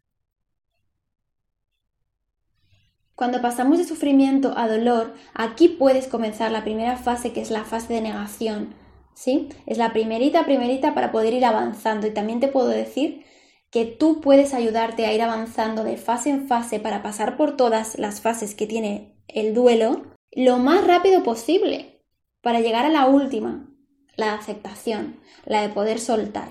Cuando 3.15 3.41
pasamos 3.41 3.77
de 3.77 3.83
sufrimiento 3.83 4.53
a 4.57 4.69
dolor, 4.69 5.13
aquí 5.33 5.67
puedes 5.67 6.07
comenzar 6.07 6.51
la 6.51 6.63
primera 6.63 6.95
fase 6.95 7.33
que 7.33 7.41
es 7.41 7.51
la 7.51 7.65
fase 7.65 7.93
de 7.93 7.99
negación. 7.99 8.73
¿Sí? 9.13 9.49
Es 9.65 9.77
la 9.77 9.91
primerita, 9.91 10.45
primerita 10.45 10.93
para 10.93 11.11
poder 11.11 11.33
ir 11.33 11.43
avanzando. 11.43 12.07
Y 12.07 12.11
también 12.11 12.39
te 12.39 12.47
puedo 12.47 12.69
decir 12.69 13.25
que 13.71 13.85
tú 13.85 14.21
puedes 14.21 14.53
ayudarte 14.53 15.05
a 15.05 15.13
ir 15.13 15.21
avanzando 15.21 15.83
de 15.83 15.97
fase 15.97 16.29
en 16.29 16.47
fase 16.47 16.79
para 16.79 17.03
pasar 17.03 17.35
por 17.35 17.57
todas 17.57 17.99
las 17.99 18.21
fases 18.21 18.55
que 18.55 18.67
tiene 18.67 19.21
el 19.27 19.53
duelo 19.53 20.03
lo 20.31 20.57
más 20.57 20.87
rápido 20.87 21.23
posible 21.23 22.01
para 22.41 22.61
llegar 22.61 22.85
a 22.85 22.89
la 22.89 23.07
última, 23.07 23.69
la 24.15 24.33
aceptación, 24.33 25.19
la 25.45 25.61
de 25.61 25.69
poder 25.69 25.99
soltar. 25.99 26.49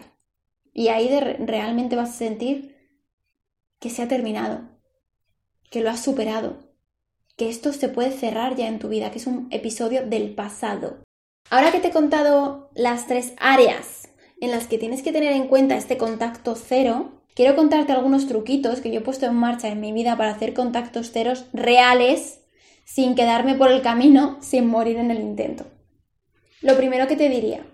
Y 0.78 0.90
ahí 0.90 1.10
realmente 1.40 1.96
vas 1.96 2.10
a 2.10 2.18
sentir 2.18 2.76
que 3.80 3.90
se 3.90 4.00
ha 4.00 4.06
terminado, 4.06 4.60
que 5.72 5.80
lo 5.80 5.90
has 5.90 6.04
superado, 6.04 6.58
que 7.36 7.48
esto 7.48 7.72
se 7.72 7.88
puede 7.88 8.12
cerrar 8.12 8.54
ya 8.54 8.68
en 8.68 8.78
tu 8.78 8.88
vida, 8.88 9.10
que 9.10 9.18
es 9.18 9.26
un 9.26 9.48
episodio 9.50 10.06
del 10.06 10.36
pasado. 10.36 11.02
Ahora 11.50 11.72
que 11.72 11.80
te 11.80 11.88
he 11.88 11.90
contado 11.90 12.70
las 12.76 13.08
tres 13.08 13.32
áreas 13.38 14.08
en 14.40 14.52
las 14.52 14.68
que 14.68 14.78
tienes 14.78 15.02
que 15.02 15.10
tener 15.10 15.32
en 15.32 15.48
cuenta 15.48 15.76
este 15.76 15.98
contacto 15.98 16.54
cero, 16.54 17.24
quiero 17.34 17.56
contarte 17.56 17.90
algunos 17.90 18.28
truquitos 18.28 18.80
que 18.80 18.92
yo 18.92 19.00
he 19.00 19.04
puesto 19.04 19.26
en 19.26 19.34
marcha 19.34 19.66
en 19.66 19.80
mi 19.80 19.90
vida 19.90 20.16
para 20.16 20.30
hacer 20.30 20.54
contactos 20.54 21.10
ceros 21.10 21.46
reales 21.52 22.42
sin 22.84 23.16
quedarme 23.16 23.56
por 23.56 23.72
el 23.72 23.82
camino, 23.82 24.38
sin 24.42 24.68
morir 24.68 24.98
en 24.98 25.10
el 25.10 25.18
intento. 25.18 25.66
Lo 26.60 26.76
primero 26.76 27.08
que 27.08 27.16
te 27.16 27.28
diría, 27.28 27.66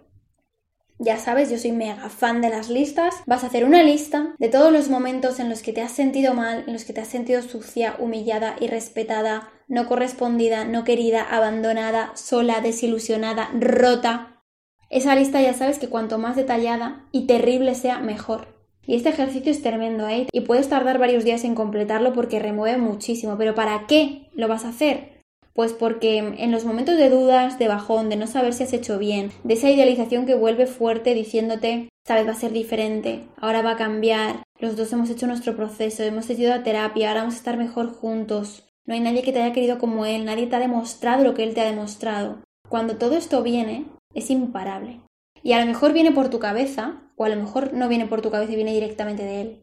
ya 0.99 1.19
sabes, 1.19 1.51
yo 1.51 1.59
soy 1.59 1.73
mega 1.73 2.09
fan 2.09 2.41
de 2.41 2.51
las 2.51 2.69
listas. 2.69 3.15
Vas 3.27 3.45
a 3.45 3.49
hacer 3.49 3.65
una 3.65 3.83
lista 3.83 4.35
de 4.39 4.49
todos 4.49 4.73
los 4.73 4.89
momentos 4.89 5.41
en 5.41 5.49
los 5.49 5.63
que 5.63 5.73
te 5.73 5.83
has 5.83 5.93
sentido 5.93 6.35
mal, 6.35 6.65
en 6.67 6.73
los 6.73 6.85
que 6.85 6.93
te 6.93 7.01
has 7.01 7.09
sentido 7.09 7.43
sucia, 7.43 7.97
humillada, 7.99 8.57
irrespetada, 8.61 9.51
no 9.67 9.87
correspondida, 9.87 10.65
no 10.65 10.85
querida, 10.85 11.23
abandonada, 11.23 12.13
sola, 12.15 12.61
desilusionada, 12.61 13.51
rota. 13.59 14.43
Esa 14.91 15.17
lista 15.17 15.41
ya 15.43 15.55
sabes 15.55 15.79
que 15.79 15.89
cuanto 15.89 16.19
más 16.19 16.37
detallada 16.37 17.07
y 17.11 17.27
terrible 17.27 17.75
sea, 17.75 17.99
mejor. 17.99 18.55
Y 18.87 18.97
este 18.97 19.09
ejercicio 19.09 19.51
es 19.51 19.63
tremendo, 19.63 20.09
¿eh? 20.09 20.27
Y 20.31 20.43
puedes 20.43 20.69
tardar 20.69 20.99
varios 20.99 21.25
días 21.25 21.45
en 21.45 21.55
completarlo 21.55 22.13
porque 22.13 22.39
remueve 22.39 22.79
muchísimo. 22.79 23.37
Pero 23.39 23.55
¿para 23.55 23.87
qué 23.87 24.29
lo 24.35 24.47
vas 24.47 24.65
a 24.65 24.69
hacer? 24.69 25.14
Pues 25.55 25.73
porque 25.73 26.19
en 26.19 26.51
los 26.51 26.65
momentos 26.65 26.97
de 26.99 27.11
dudas, 27.11 27.59
de 27.59 27.69
bajón, 27.69 28.09
de 28.09 28.17
no 28.17 28.27
saber 28.27 28.53
si 28.53 28.65
has 28.65 28.73
hecho 28.73 28.99
bien, 28.99 29.31
de 29.45 29.55
esa 29.55 29.71
idealización 29.71 30.27
que 30.27 30.35
vuelve 30.35 30.67
fuerte 30.67 31.15
diciéndote, 31.15 31.89
esta 32.05 32.17
vez 32.17 32.27
va 32.27 32.33
a 32.33 32.41
ser 32.41 32.53
diferente, 32.53 33.25
ahora 33.41 33.63
va 33.63 33.73
a 33.73 33.77
cambiar, 33.77 34.43
los 34.59 34.77
dos 34.77 34.93
hemos 34.93 35.11
hecho 35.11 35.29
nuestro 35.29 35.55
proceso, 35.55 36.03
hemos 36.03 36.29
ido 36.29 36.53
a 36.53 36.65
terapia, 36.65 37.09
ahora 37.09 37.21
vamos 37.21 37.35
a 37.35 37.39
estar 37.39 37.57
mejor 37.57 37.95
juntos, 37.95 38.65
no 38.87 38.95
hay 38.95 39.01
nadie 39.01 39.23
que 39.23 39.33
te 39.33 39.41
haya 39.41 39.55
querido 39.55 39.79
como 39.79 40.05
él, 40.05 40.25
nadie 40.25 40.47
te 40.47 40.57
ha 40.57 40.61
demostrado 40.61 41.25
lo 41.25 41.35
que 41.35 41.45
él 41.45 41.55
te 41.55 41.63
ha 41.63 41.65
demostrado. 41.65 42.43
Cuando 42.69 42.97
todo 42.97 43.17
esto 43.17 43.43
viene, 43.43 43.87
es 44.13 44.31
imparable. 44.31 45.01
Y 45.43 45.53
a 45.53 45.61
lo 45.61 45.67
mejor 45.67 45.93
viene 45.93 46.13
por 46.13 46.29
tu 46.29 46.39
cabeza, 46.39 47.01
o 47.17 47.25
a 47.25 47.29
lo 47.29 47.37
mejor 47.37 47.73
no 47.73 47.89
viene 47.89 48.07
por 48.07 48.21
tu 48.21 48.31
cabeza 48.31 48.53
y 48.53 48.57
viene 48.57 48.75
directamente 48.75 49.23
de 49.23 49.41
él. 49.41 49.63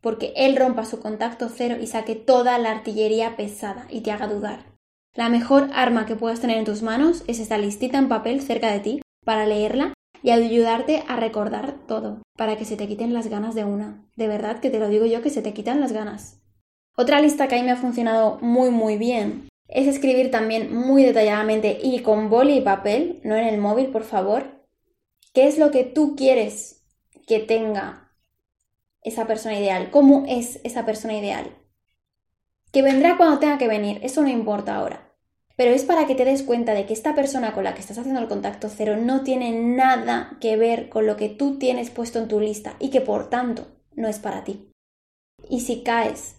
Porque 0.00 0.32
él 0.36 0.56
rompa 0.56 0.86
su 0.86 1.00
contacto 1.00 1.48
cero 1.48 1.76
y 1.80 1.86
saque 1.86 2.14
toda 2.14 2.56
la 2.58 2.70
artillería 2.70 3.36
pesada 3.36 3.86
y 3.90 4.00
te 4.00 4.12
haga 4.12 4.28
dudar. 4.28 4.69
La 5.14 5.28
mejor 5.28 5.70
arma 5.74 6.06
que 6.06 6.14
puedas 6.14 6.40
tener 6.40 6.56
en 6.56 6.64
tus 6.64 6.82
manos 6.82 7.24
es 7.26 7.40
esta 7.40 7.58
listita 7.58 7.98
en 7.98 8.08
papel 8.08 8.40
cerca 8.42 8.70
de 8.70 8.78
ti 8.78 9.02
para 9.24 9.44
leerla 9.44 9.92
y 10.22 10.30
ayudarte 10.30 11.02
a 11.08 11.16
recordar 11.16 11.74
todo, 11.88 12.22
para 12.36 12.56
que 12.56 12.64
se 12.64 12.76
te 12.76 12.86
quiten 12.86 13.12
las 13.12 13.26
ganas 13.26 13.56
de 13.56 13.64
una. 13.64 14.06
De 14.14 14.28
verdad 14.28 14.60
que 14.60 14.70
te 14.70 14.78
lo 14.78 14.88
digo 14.88 15.06
yo 15.06 15.20
que 15.20 15.30
se 15.30 15.42
te 15.42 15.52
quitan 15.52 15.80
las 15.80 15.92
ganas. 15.92 16.40
Otra 16.96 17.20
lista 17.20 17.48
que 17.48 17.56
a 17.56 17.58
mí 17.58 17.64
me 17.64 17.72
ha 17.72 17.76
funcionado 17.76 18.38
muy 18.40 18.70
muy 18.70 18.98
bien 18.98 19.48
es 19.66 19.88
escribir 19.88 20.30
también 20.30 20.72
muy 20.74 21.02
detalladamente 21.02 21.78
y 21.82 22.00
con 22.02 22.30
boli 22.30 22.58
y 22.58 22.60
papel, 22.60 23.20
no 23.24 23.34
en 23.36 23.46
el 23.46 23.58
móvil, 23.58 23.88
por 23.88 24.04
favor, 24.04 24.64
qué 25.32 25.48
es 25.48 25.58
lo 25.58 25.72
que 25.72 25.84
tú 25.84 26.14
quieres 26.16 26.84
que 27.26 27.40
tenga 27.40 28.12
esa 29.02 29.26
persona 29.26 29.58
ideal, 29.58 29.90
cómo 29.90 30.24
es 30.28 30.60
esa 30.62 30.84
persona 30.84 31.14
ideal. 31.16 31.56
Que 32.72 32.82
vendrá 32.82 33.16
cuando 33.16 33.38
tenga 33.38 33.58
que 33.58 33.68
venir, 33.68 34.00
eso 34.02 34.22
no 34.22 34.28
importa 34.28 34.76
ahora. 34.76 35.10
Pero 35.56 35.72
es 35.72 35.84
para 35.84 36.06
que 36.06 36.14
te 36.14 36.24
des 36.24 36.42
cuenta 36.42 36.72
de 36.72 36.86
que 36.86 36.92
esta 36.92 37.14
persona 37.14 37.52
con 37.52 37.64
la 37.64 37.74
que 37.74 37.80
estás 37.80 37.98
haciendo 37.98 38.20
el 38.20 38.28
contacto 38.28 38.68
cero 38.68 38.96
no 38.96 39.24
tiene 39.24 39.52
nada 39.52 40.38
que 40.40 40.56
ver 40.56 40.88
con 40.88 41.06
lo 41.06 41.16
que 41.16 41.28
tú 41.28 41.58
tienes 41.58 41.90
puesto 41.90 42.18
en 42.18 42.28
tu 42.28 42.40
lista 42.40 42.76
y 42.78 42.90
que 42.90 43.00
por 43.00 43.28
tanto 43.28 43.66
no 43.94 44.08
es 44.08 44.18
para 44.18 44.44
ti. 44.44 44.70
Y 45.48 45.60
si 45.60 45.82
caes 45.82 46.36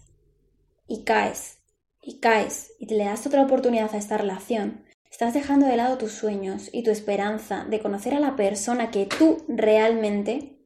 y 0.88 1.04
caes 1.04 1.58
y 2.02 2.18
caes 2.18 2.72
y 2.80 2.86
te 2.86 2.96
le 2.96 3.04
das 3.04 3.26
otra 3.26 3.42
oportunidad 3.42 3.94
a 3.94 3.98
esta 3.98 4.18
relación, 4.18 4.84
estás 5.10 5.34
dejando 5.34 5.66
de 5.66 5.76
lado 5.76 5.98
tus 5.98 6.12
sueños 6.12 6.68
y 6.72 6.82
tu 6.82 6.90
esperanza 6.90 7.64
de 7.64 7.80
conocer 7.80 8.14
a 8.14 8.20
la 8.20 8.34
persona 8.34 8.90
que 8.90 9.06
tú 9.06 9.44
realmente 9.46 10.58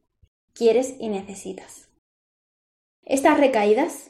quieres 0.54 0.94
y 0.98 1.08
necesitas. 1.08 1.88
Estas 3.02 3.38
recaídas 3.38 4.08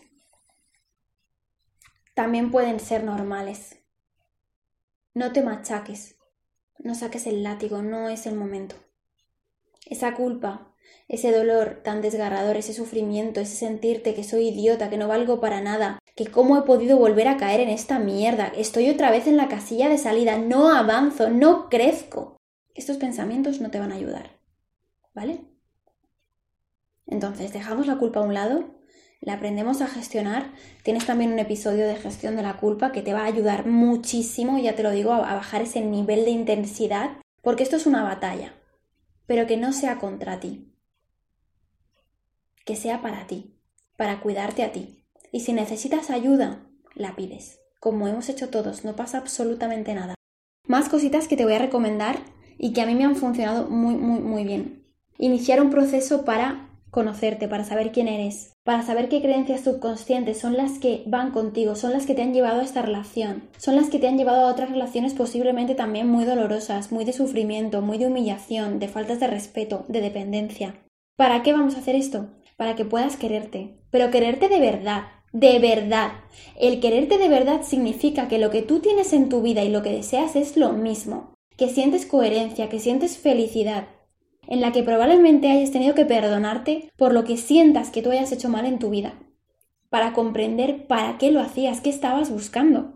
también 2.16 2.50
pueden 2.50 2.80
ser 2.80 3.04
normales. 3.04 3.76
No 5.12 5.32
te 5.32 5.42
machaques, 5.42 6.16
no 6.78 6.94
saques 6.94 7.26
el 7.26 7.42
látigo, 7.42 7.82
no 7.82 8.08
es 8.08 8.26
el 8.26 8.34
momento. 8.34 8.74
Esa 9.84 10.14
culpa, 10.14 10.74
ese 11.08 11.30
dolor 11.30 11.82
tan 11.84 12.00
desgarrador, 12.00 12.56
ese 12.56 12.72
sufrimiento, 12.72 13.40
ese 13.40 13.56
sentirte 13.56 14.14
que 14.14 14.24
soy 14.24 14.48
idiota, 14.48 14.88
que 14.88 14.96
no 14.96 15.08
valgo 15.08 15.40
para 15.40 15.60
nada, 15.60 15.98
que 16.14 16.26
cómo 16.28 16.56
he 16.56 16.62
podido 16.62 16.96
volver 16.96 17.28
a 17.28 17.36
caer 17.36 17.60
en 17.60 17.68
esta 17.68 17.98
mierda, 17.98 18.46
estoy 18.46 18.88
otra 18.88 19.10
vez 19.10 19.26
en 19.26 19.36
la 19.36 19.48
casilla 19.48 19.90
de 19.90 19.98
salida, 19.98 20.38
no 20.38 20.74
avanzo, 20.74 21.28
no 21.28 21.68
crezco. 21.68 22.38
Estos 22.74 22.96
pensamientos 22.96 23.60
no 23.60 23.70
te 23.70 23.78
van 23.78 23.92
a 23.92 23.96
ayudar. 23.96 24.40
¿Vale? 25.14 25.44
Entonces, 27.06 27.52
dejamos 27.52 27.86
la 27.86 27.98
culpa 27.98 28.20
a 28.20 28.22
un 28.24 28.32
lado 28.32 28.75
la 29.20 29.34
aprendemos 29.34 29.80
a 29.80 29.86
gestionar. 29.86 30.52
Tienes 30.82 31.06
también 31.06 31.32
un 31.32 31.38
episodio 31.38 31.86
de 31.86 31.96
gestión 31.96 32.36
de 32.36 32.42
la 32.42 32.56
culpa 32.56 32.92
que 32.92 33.02
te 33.02 33.12
va 33.12 33.22
a 33.22 33.26
ayudar 33.26 33.66
muchísimo, 33.66 34.58
ya 34.58 34.74
te 34.74 34.82
lo 34.82 34.90
digo, 34.90 35.12
a 35.12 35.34
bajar 35.34 35.62
ese 35.62 35.80
nivel 35.80 36.24
de 36.24 36.30
intensidad, 36.30 37.18
porque 37.42 37.62
esto 37.62 37.76
es 37.76 37.86
una 37.86 38.02
batalla, 38.02 38.54
pero 39.26 39.46
que 39.46 39.56
no 39.56 39.72
sea 39.72 39.98
contra 39.98 40.40
ti, 40.40 40.72
que 42.64 42.76
sea 42.76 43.02
para 43.02 43.26
ti, 43.26 43.56
para 43.96 44.20
cuidarte 44.20 44.62
a 44.62 44.72
ti. 44.72 45.04
Y 45.32 45.40
si 45.40 45.52
necesitas 45.52 46.10
ayuda, 46.10 46.66
la 46.94 47.16
pides, 47.16 47.60
como 47.80 48.08
hemos 48.08 48.28
hecho 48.28 48.48
todos, 48.48 48.84
no 48.84 48.96
pasa 48.96 49.18
absolutamente 49.18 49.94
nada. 49.94 50.14
Más 50.66 50.88
cositas 50.88 51.28
que 51.28 51.36
te 51.36 51.44
voy 51.44 51.54
a 51.54 51.58
recomendar 51.58 52.18
y 52.58 52.72
que 52.72 52.80
a 52.80 52.86
mí 52.86 52.94
me 52.94 53.04
han 53.04 53.16
funcionado 53.16 53.68
muy, 53.68 53.94
muy, 53.94 54.20
muy 54.20 54.44
bien. 54.44 54.84
Iniciar 55.18 55.60
un 55.62 55.70
proceso 55.70 56.24
para 56.24 56.68
conocerte, 56.96 57.46
para 57.46 57.62
saber 57.62 57.92
quién 57.92 58.08
eres, 58.08 58.54
para 58.64 58.82
saber 58.82 59.10
qué 59.10 59.20
creencias 59.20 59.60
subconscientes 59.60 60.38
son 60.38 60.56
las 60.56 60.78
que 60.78 61.02
van 61.04 61.30
contigo, 61.30 61.76
son 61.76 61.92
las 61.92 62.06
que 62.06 62.14
te 62.14 62.22
han 62.22 62.32
llevado 62.32 62.60
a 62.60 62.64
esta 62.64 62.80
relación, 62.80 63.50
son 63.58 63.76
las 63.76 63.90
que 63.90 63.98
te 63.98 64.08
han 64.08 64.16
llevado 64.16 64.46
a 64.46 64.50
otras 64.50 64.70
relaciones 64.70 65.12
posiblemente 65.12 65.74
también 65.74 66.08
muy 66.08 66.24
dolorosas, 66.24 66.92
muy 66.92 67.04
de 67.04 67.12
sufrimiento, 67.12 67.82
muy 67.82 67.98
de 67.98 68.06
humillación, 68.06 68.78
de 68.78 68.88
faltas 68.88 69.20
de 69.20 69.26
respeto, 69.26 69.84
de 69.88 70.00
dependencia. 70.00 70.74
¿Para 71.18 71.42
qué 71.42 71.52
vamos 71.52 71.74
a 71.74 71.80
hacer 71.80 71.96
esto? 71.96 72.30
Para 72.56 72.76
que 72.76 72.86
puedas 72.86 73.18
quererte, 73.18 73.76
pero 73.90 74.10
quererte 74.10 74.48
de 74.48 74.58
verdad, 74.58 75.02
de 75.34 75.58
verdad. 75.58 76.12
El 76.58 76.80
quererte 76.80 77.18
de 77.18 77.28
verdad 77.28 77.60
significa 77.62 78.26
que 78.26 78.38
lo 78.38 78.48
que 78.48 78.62
tú 78.62 78.80
tienes 78.80 79.12
en 79.12 79.28
tu 79.28 79.42
vida 79.42 79.62
y 79.64 79.68
lo 79.68 79.82
que 79.82 79.92
deseas 79.92 80.34
es 80.34 80.56
lo 80.56 80.72
mismo, 80.72 81.34
que 81.58 81.68
sientes 81.68 82.06
coherencia, 82.06 82.70
que 82.70 82.80
sientes 82.80 83.18
felicidad, 83.18 83.88
en 84.48 84.60
la 84.60 84.72
que 84.72 84.82
probablemente 84.82 85.50
hayas 85.50 85.70
tenido 85.70 85.94
que 85.94 86.04
perdonarte 86.04 86.92
por 86.96 87.12
lo 87.12 87.24
que 87.24 87.36
sientas 87.36 87.90
que 87.90 88.02
tú 88.02 88.10
hayas 88.10 88.32
hecho 88.32 88.48
mal 88.48 88.66
en 88.66 88.78
tu 88.78 88.90
vida, 88.90 89.14
para 89.90 90.12
comprender 90.12 90.86
para 90.86 91.18
qué 91.18 91.30
lo 91.30 91.40
hacías, 91.40 91.80
qué 91.80 91.90
estabas 91.90 92.30
buscando. 92.30 92.94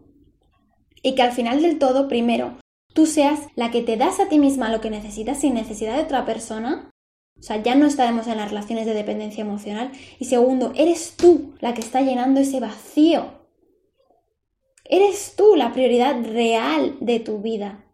Y 1.03 1.15
que 1.15 1.23
al 1.23 1.33
final 1.33 1.63
del 1.63 1.79
todo, 1.79 2.09
primero, 2.09 2.59
tú 2.93 3.07
seas 3.07 3.41
la 3.55 3.71
que 3.71 3.83
te 3.83 3.97
das 3.97 4.21
a 4.21 4.29
ti 4.29 4.39
misma 4.39 4.71
lo 4.71 4.81
que 4.81 4.91
necesitas 4.91 5.41
sin 5.41 5.55
necesidad 5.55 5.97
de 5.97 6.03
otra 6.03 6.25
persona. 6.25 6.91
O 7.39 7.43
sea, 7.43 7.63
ya 7.63 7.75
no 7.75 7.87
estaremos 7.87 8.27
en 8.27 8.37
las 8.37 8.51
relaciones 8.51 8.85
de 8.85 8.95
dependencia 8.95 9.43
emocional. 9.43 9.93
Y 10.19 10.27
segundo, 10.27 10.73
eres 10.77 11.15
tú 11.17 11.55
la 11.61 11.73
que 11.73 11.81
está 11.81 12.03
llenando 12.03 12.41
ese 12.41 12.61
vacío. 12.61 13.41
Eres 14.85 15.35
tú 15.37 15.57
la 15.57 15.73
prioridad 15.73 16.23
real 16.23 16.97
de 17.01 17.21
tu 17.21 17.39
vida. 17.39 17.90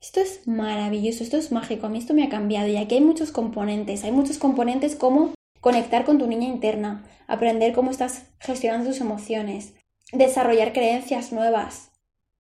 Esto 0.00 0.20
es 0.20 0.46
maravilloso, 0.46 1.24
esto 1.24 1.36
es 1.36 1.52
mágico, 1.52 1.86
a 1.86 1.88
mí 1.88 1.98
esto 1.98 2.14
me 2.14 2.22
ha 2.22 2.28
cambiado 2.28 2.68
y 2.68 2.76
aquí 2.76 2.96
hay 2.96 3.00
muchos 3.00 3.32
componentes, 3.32 4.04
hay 4.04 4.12
muchos 4.12 4.38
componentes 4.38 4.94
como 4.94 5.32
conectar 5.60 6.04
con 6.04 6.18
tu 6.18 6.26
niña 6.26 6.46
interna, 6.46 7.04
aprender 7.26 7.72
cómo 7.72 7.90
estás 7.90 8.26
gestionando 8.38 8.90
tus 8.90 9.00
emociones, 9.00 9.74
desarrollar 10.12 10.72
creencias 10.72 11.32
nuevas, 11.32 11.90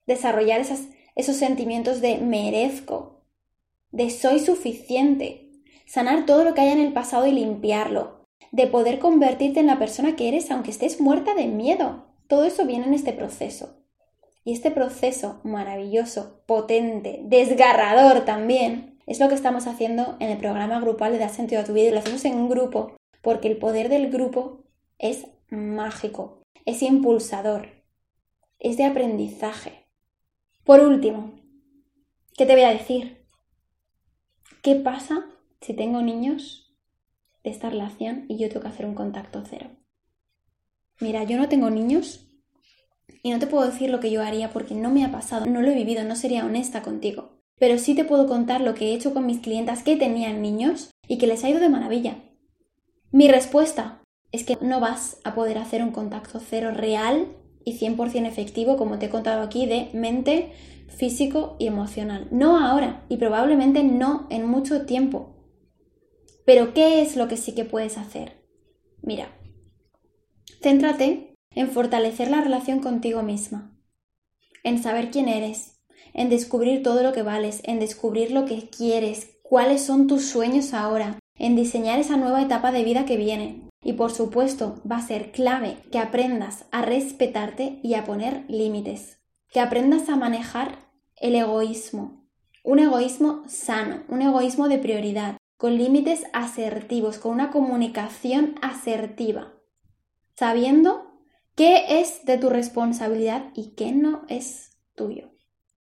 desarrollar 0.05 0.61
esos 1.15 1.35
sentimientos 1.35 2.01
de 2.01 2.17
merezco, 2.17 3.23
de 3.91 4.09
soy 4.09 4.39
suficiente, 4.39 5.49
sanar 5.85 6.25
todo 6.25 6.43
lo 6.43 6.53
que 6.53 6.61
haya 6.61 6.73
en 6.73 6.81
el 6.81 6.93
pasado 6.93 7.25
y 7.25 7.31
limpiarlo, 7.31 8.25
de 8.51 8.67
poder 8.67 8.99
convertirte 8.99 9.59
en 9.59 9.67
la 9.67 9.79
persona 9.79 10.15
que 10.15 10.27
eres 10.27 10.51
aunque 10.51 10.71
estés 10.71 10.99
muerta 10.99 11.33
de 11.33 11.47
miedo. 11.47 12.05
Todo 12.27 12.45
eso 12.45 12.65
viene 12.65 12.85
en 12.85 12.93
este 12.93 13.13
proceso. 13.13 13.84
Y 14.45 14.53
este 14.53 14.69
proceso 14.69 15.41
maravilloso, 15.43 16.43
potente, 16.45 17.19
desgarrador 17.23 18.25
también, 18.25 18.99
es 19.07 19.19
lo 19.19 19.27
que 19.27 19.33
estamos 19.33 19.65
haciendo 19.65 20.17
en 20.19 20.29
el 20.29 20.37
programa 20.37 20.79
grupal 20.79 21.13
de 21.13 21.17
Dar 21.17 21.31
Sentido 21.31 21.61
a 21.61 21.65
tu 21.65 21.73
vida 21.73 21.87
y 21.87 21.91
lo 21.91 21.97
hacemos 21.97 22.23
en 22.25 22.47
grupo, 22.47 22.95
porque 23.23 23.47
el 23.47 23.57
poder 23.57 23.89
del 23.89 24.11
grupo 24.11 24.63
es 24.99 25.25
mágico, 25.49 26.43
es 26.63 26.83
impulsador, 26.83 27.69
es 28.59 28.77
de 28.77 28.85
aprendizaje. 28.85 29.87
Por 30.63 30.79
último, 30.79 31.33
¿qué 32.37 32.45
te 32.45 32.53
voy 32.53 32.65
a 32.65 32.69
decir? 32.69 33.25
¿Qué 34.61 34.75
pasa 34.75 35.25
si 35.59 35.73
tengo 35.73 36.03
niños 36.03 36.77
de 37.43 37.49
esta 37.49 37.71
relación 37.71 38.25
y 38.29 38.37
yo 38.37 38.49
tengo 38.49 38.61
que 38.61 38.67
hacer 38.67 38.85
un 38.85 38.93
contacto 38.93 39.41
cero? 39.43 39.71
Mira, 40.99 41.23
yo 41.23 41.37
no 41.37 41.49
tengo 41.49 41.71
niños 41.71 42.27
y 43.23 43.31
no 43.31 43.39
te 43.39 43.47
puedo 43.47 43.65
decir 43.65 43.89
lo 43.89 43.99
que 43.99 44.11
yo 44.11 44.21
haría 44.21 44.51
porque 44.51 44.75
no 44.75 44.91
me 44.91 45.03
ha 45.03 45.11
pasado, 45.11 45.45
no 45.45 45.61
lo 45.61 45.69
he 45.69 45.75
vivido, 45.75 46.03
no 46.03 46.15
sería 46.15 46.45
honesta 46.45 46.81
contigo. 46.81 47.39
Pero 47.57 47.77
sí 47.77 47.95
te 47.95 48.03
puedo 48.03 48.27
contar 48.27 48.61
lo 48.61 48.73
que 48.73 48.87
he 48.87 48.93
hecho 48.93 49.13
con 49.13 49.25
mis 49.25 49.39
clientas 49.39 49.83
que 49.83 49.95
tenían 49.95 50.41
niños 50.41 50.91
y 51.07 51.17
que 51.17 51.27
les 51.27 51.43
ha 51.43 51.49
ido 51.49 51.59
de 51.59 51.69
maravilla. 51.69 52.17
Mi 53.11 53.27
respuesta 53.27 54.01
es 54.31 54.43
que 54.43 54.57
no 54.61 54.79
vas 54.79 55.17
a 55.23 55.35
poder 55.35 55.57
hacer 55.57 55.81
un 55.81 55.91
contacto 55.91 56.39
cero 56.39 56.71
real 56.71 57.27
y 57.63 57.79
100% 57.79 58.27
efectivo, 58.27 58.77
como 58.77 58.99
te 58.99 59.07
he 59.07 59.09
contado 59.09 59.41
aquí, 59.41 59.65
de 59.65 59.89
mente, 59.93 60.51
físico 60.87 61.55
y 61.57 61.67
emocional. 61.67 62.27
No 62.31 62.59
ahora 62.59 63.05
y 63.09 63.17
probablemente 63.17 63.83
no 63.83 64.27
en 64.29 64.45
mucho 64.45 64.85
tiempo. 64.85 65.35
Pero 66.45 66.73
¿qué 66.73 67.01
es 67.01 67.15
lo 67.15 67.27
que 67.27 67.37
sí 67.37 67.53
que 67.53 67.65
puedes 67.65 67.97
hacer? 67.97 68.33
Mira, 69.01 69.29
céntrate 70.61 71.24
en 71.55 71.71
fortalecer 71.71 72.29
la 72.29 72.41
relación 72.41 72.79
contigo 72.79 73.23
misma, 73.23 73.75
en 74.63 74.83
saber 74.83 75.09
quién 75.09 75.27
eres, 75.27 75.79
en 76.13 76.29
descubrir 76.29 76.83
todo 76.83 77.01
lo 77.01 77.13
que 77.13 77.23
vales, 77.23 77.61
en 77.63 77.79
descubrir 77.79 78.31
lo 78.31 78.45
que 78.45 78.69
quieres, 78.69 79.37
cuáles 79.41 79.81
son 79.81 80.07
tus 80.07 80.25
sueños 80.25 80.73
ahora, 80.73 81.19
en 81.37 81.55
diseñar 81.55 81.99
esa 81.99 82.17
nueva 82.17 82.41
etapa 82.41 82.71
de 82.71 82.83
vida 82.83 83.05
que 83.05 83.17
viene. 83.17 83.69
Y 83.81 83.93
por 83.93 84.11
supuesto, 84.11 84.81
va 84.89 84.97
a 84.97 85.05
ser 85.05 85.31
clave 85.31 85.77
que 85.91 85.99
aprendas 85.99 86.65
a 86.71 86.81
respetarte 86.81 87.79
y 87.83 87.93
a 87.93 88.03
poner 88.03 88.45
límites, 88.47 89.19
que 89.49 89.59
aprendas 89.59 90.09
a 90.09 90.15
manejar 90.15 90.79
el 91.17 91.35
egoísmo, 91.35 92.25
un 92.63 92.79
egoísmo 92.79 93.43
sano, 93.47 94.03
un 94.09 94.21
egoísmo 94.21 94.67
de 94.67 94.79
prioridad, 94.79 95.37
con 95.57 95.77
límites 95.77 96.23
asertivos, 96.33 97.19
con 97.19 97.31
una 97.33 97.51
comunicación 97.51 98.55
asertiva, 98.61 99.53
sabiendo 100.35 101.04
qué 101.55 102.01
es 102.01 102.25
de 102.25 102.37
tu 102.37 102.49
responsabilidad 102.49 103.45
y 103.55 103.75
qué 103.75 103.91
no 103.91 104.23
es 104.27 104.77
tuyo. 104.95 105.31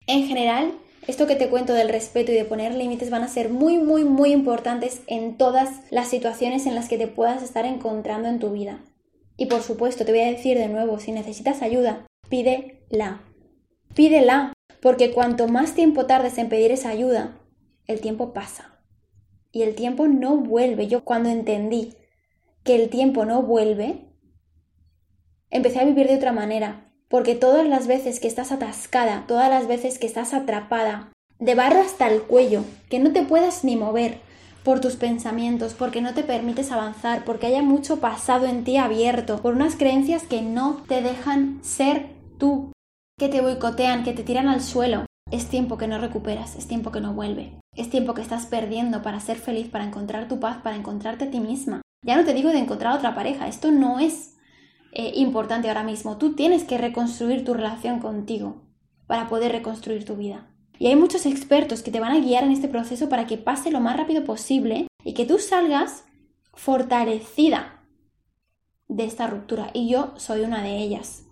En 0.06 0.26
general, 0.26 0.72
esto 1.06 1.26
que 1.26 1.36
te 1.36 1.48
cuento 1.48 1.72
del 1.72 1.88
respeto 1.88 2.32
y 2.32 2.34
de 2.34 2.44
poner 2.44 2.74
límites 2.74 3.10
van 3.10 3.22
a 3.22 3.28
ser 3.28 3.50
muy, 3.50 3.78
muy, 3.78 4.04
muy 4.04 4.32
importantes 4.32 5.02
en 5.06 5.36
todas 5.36 5.80
las 5.90 6.08
situaciones 6.08 6.66
en 6.66 6.74
las 6.74 6.88
que 6.88 6.98
te 6.98 7.08
puedas 7.08 7.42
estar 7.42 7.64
encontrando 7.64 8.28
en 8.28 8.38
tu 8.38 8.50
vida. 8.50 8.84
Y 9.36 9.46
por 9.46 9.62
supuesto, 9.62 10.04
te 10.04 10.12
voy 10.12 10.20
a 10.20 10.30
decir 10.30 10.56
de 10.58 10.68
nuevo, 10.68 10.98
si 10.98 11.12
necesitas 11.12 11.62
ayuda, 11.62 12.06
pídela. 12.28 13.22
Pídela, 13.94 14.52
porque 14.80 15.12
cuanto 15.12 15.48
más 15.48 15.74
tiempo 15.74 16.06
tardes 16.06 16.38
en 16.38 16.48
pedir 16.48 16.70
esa 16.70 16.90
ayuda, 16.90 17.40
el 17.86 18.00
tiempo 18.00 18.32
pasa. 18.32 18.80
Y 19.50 19.62
el 19.62 19.74
tiempo 19.74 20.08
no 20.08 20.36
vuelve. 20.36 20.88
Yo 20.88 21.04
cuando 21.04 21.30
entendí 21.30 21.94
que 22.64 22.76
el 22.76 22.88
tiempo 22.88 23.24
no 23.24 23.42
vuelve, 23.42 24.13
empecé 25.50 25.80
a 25.80 25.84
vivir 25.84 26.08
de 26.08 26.16
otra 26.16 26.32
manera, 26.32 26.90
porque 27.08 27.34
todas 27.34 27.66
las 27.66 27.86
veces 27.86 28.20
que 28.20 28.28
estás 28.28 28.52
atascada, 28.52 29.24
todas 29.26 29.48
las 29.48 29.66
veces 29.66 29.98
que 29.98 30.06
estás 30.06 30.34
atrapada, 30.34 31.10
de 31.38 31.54
barro 31.54 31.80
hasta 31.80 32.08
el 32.08 32.22
cuello, 32.22 32.64
que 32.88 32.98
no 32.98 33.12
te 33.12 33.22
puedas 33.22 33.64
ni 33.64 33.76
mover 33.76 34.18
por 34.64 34.80
tus 34.80 34.96
pensamientos, 34.96 35.74
porque 35.74 36.00
no 36.00 36.14
te 36.14 36.22
permites 36.22 36.72
avanzar, 36.72 37.24
porque 37.24 37.46
haya 37.46 37.62
mucho 37.62 38.00
pasado 38.00 38.46
en 38.46 38.64
ti 38.64 38.78
abierto, 38.78 39.42
por 39.42 39.54
unas 39.54 39.76
creencias 39.76 40.22
que 40.22 40.40
no 40.40 40.82
te 40.88 41.02
dejan 41.02 41.60
ser 41.62 42.06
tú, 42.38 42.72
que 43.18 43.28
te 43.28 43.42
boicotean, 43.42 44.04
que 44.04 44.14
te 44.14 44.22
tiran 44.22 44.48
al 44.48 44.62
suelo. 44.62 45.04
Es 45.30 45.48
tiempo 45.48 45.78
que 45.78 45.86
no 45.86 45.98
recuperas, 45.98 46.56
es 46.56 46.66
tiempo 46.66 46.92
que 46.92 47.00
no 47.00 47.12
vuelve, 47.12 47.52
es 47.76 47.90
tiempo 47.90 48.14
que 48.14 48.22
estás 48.22 48.46
perdiendo 48.46 49.02
para 49.02 49.20
ser 49.20 49.36
feliz, 49.36 49.68
para 49.68 49.84
encontrar 49.84 50.28
tu 50.28 50.40
paz, 50.40 50.58
para 50.62 50.76
encontrarte 50.76 51.24
a 51.24 51.30
ti 51.30 51.40
misma. 51.40 51.82
Ya 52.04 52.16
no 52.16 52.24
te 52.24 52.34
digo 52.34 52.50
de 52.50 52.58
encontrar 52.58 52.96
otra 52.96 53.14
pareja, 53.14 53.48
esto 53.48 53.70
no 53.70 53.98
es 53.98 54.33
eh, 54.94 55.12
importante 55.16 55.68
ahora 55.68 55.82
mismo. 55.82 56.18
Tú 56.18 56.34
tienes 56.34 56.64
que 56.64 56.78
reconstruir 56.78 57.44
tu 57.44 57.54
relación 57.54 58.00
contigo 58.00 58.62
para 59.06 59.28
poder 59.28 59.52
reconstruir 59.52 60.04
tu 60.04 60.16
vida. 60.16 60.50
Y 60.78 60.86
hay 60.86 60.96
muchos 60.96 61.26
expertos 61.26 61.82
que 61.82 61.90
te 61.90 62.00
van 62.00 62.12
a 62.12 62.20
guiar 62.20 62.44
en 62.44 62.52
este 62.52 62.68
proceso 62.68 63.08
para 63.08 63.26
que 63.26 63.36
pase 63.36 63.70
lo 63.70 63.80
más 63.80 63.96
rápido 63.96 64.24
posible 64.24 64.86
y 65.04 65.14
que 65.14 65.26
tú 65.26 65.38
salgas 65.38 66.04
fortalecida 66.52 67.84
de 68.88 69.04
esta 69.04 69.26
ruptura. 69.26 69.70
Y 69.72 69.88
yo 69.88 70.14
soy 70.16 70.42
una 70.42 70.62
de 70.62 70.78
ellas. 70.78 71.24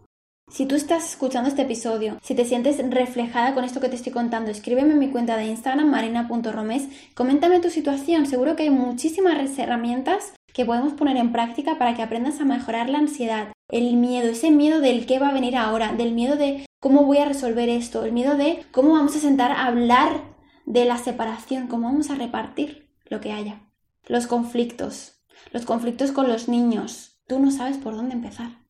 Si 0.51 0.67
tú 0.67 0.75
estás 0.75 1.09
escuchando 1.09 1.49
este 1.49 1.63
episodio, 1.63 2.19
si 2.21 2.35
te 2.35 2.45
sientes 2.45 2.79
reflejada 2.91 3.55
con 3.55 3.65
esto 3.65 3.81
que 3.81 3.89
te 3.89 3.97
estoy 3.97 4.13
contando, 4.13 4.51
escríbeme 4.51 4.93
en 4.93 4.99
mi 4.99 5.09
cuenta 5.09 5.37
de 5.37 5.47
Instagram, 5.47 5.89
marina.romes, 5.89 6.89
coméntame 7.15 7.61
tu 7.61 7.71
situación, 7.71 8.27
seguro 8.27 8.55
que 8.55 8.65
hay 8.65 8.71
muchísimas 8.71 9.59
herramientas 9.59 10.35
que 10.53 10.65
podemos 10.65 10.93
poner 10.95 11.17
en 11.17 11.33
práctica 11.33 11.79
para 11.79 11.95
que 11.95 12.03
aprendas 12.03 12.41
a 12.41 12.45
mejorar 12.45 12.89
la 12.89 12.99
ansiedad, 12.99 13.53
el 13.69 13.97
miedo, 13.97 14.29
ese 14.29 14.51
miedo 14.51 14.81
del 14.81 15.07
qué 15.07 15.19
va 15.19 15.29
a 15.29 15.33
venir 15.33 15.57
ahora, 15.57 15.93
del 15.93 16.13
miedo 16.13 16.37
de 16.37 16.67
cómo 16.81 17.05
voy 17.05 17.19
a 17.19 17.25
resolver 17.25 17.69
esto, 17.69 18.05
el 18.05 18.13
miedo 18.13 18.37
de 18.37 18.65
cómo 18.71 18.93
vamos 18.93 19.17
a 19.17 19.21
sentar 19.21 19.51
a 19.51 19.67
hablar 19.67 20.35
de 20.67 20.85
la 20.85 20.99
separación, 20.99 21.69
cómo 21.69 21.89
vamos 21.89 22.11
a 22.11 22.15
repartir 22.15 22.91
lo 23.07 23.21
que 23.21 23.33
haya. 23.33 23.63
Los 24.07 24.27
conflictos, 24.27 25.23
los 25.53 25.65
conflictos 25.65 26.13
con 26.13 26.29
los 26.29 26.49
niños, 26.49 27.21
tú 27.27 27.39
no 27.39 27.51
sabes 27.51 27.79
por 27.79 27.97
dónde 27.97 28.15
empezar. 28.15 28.63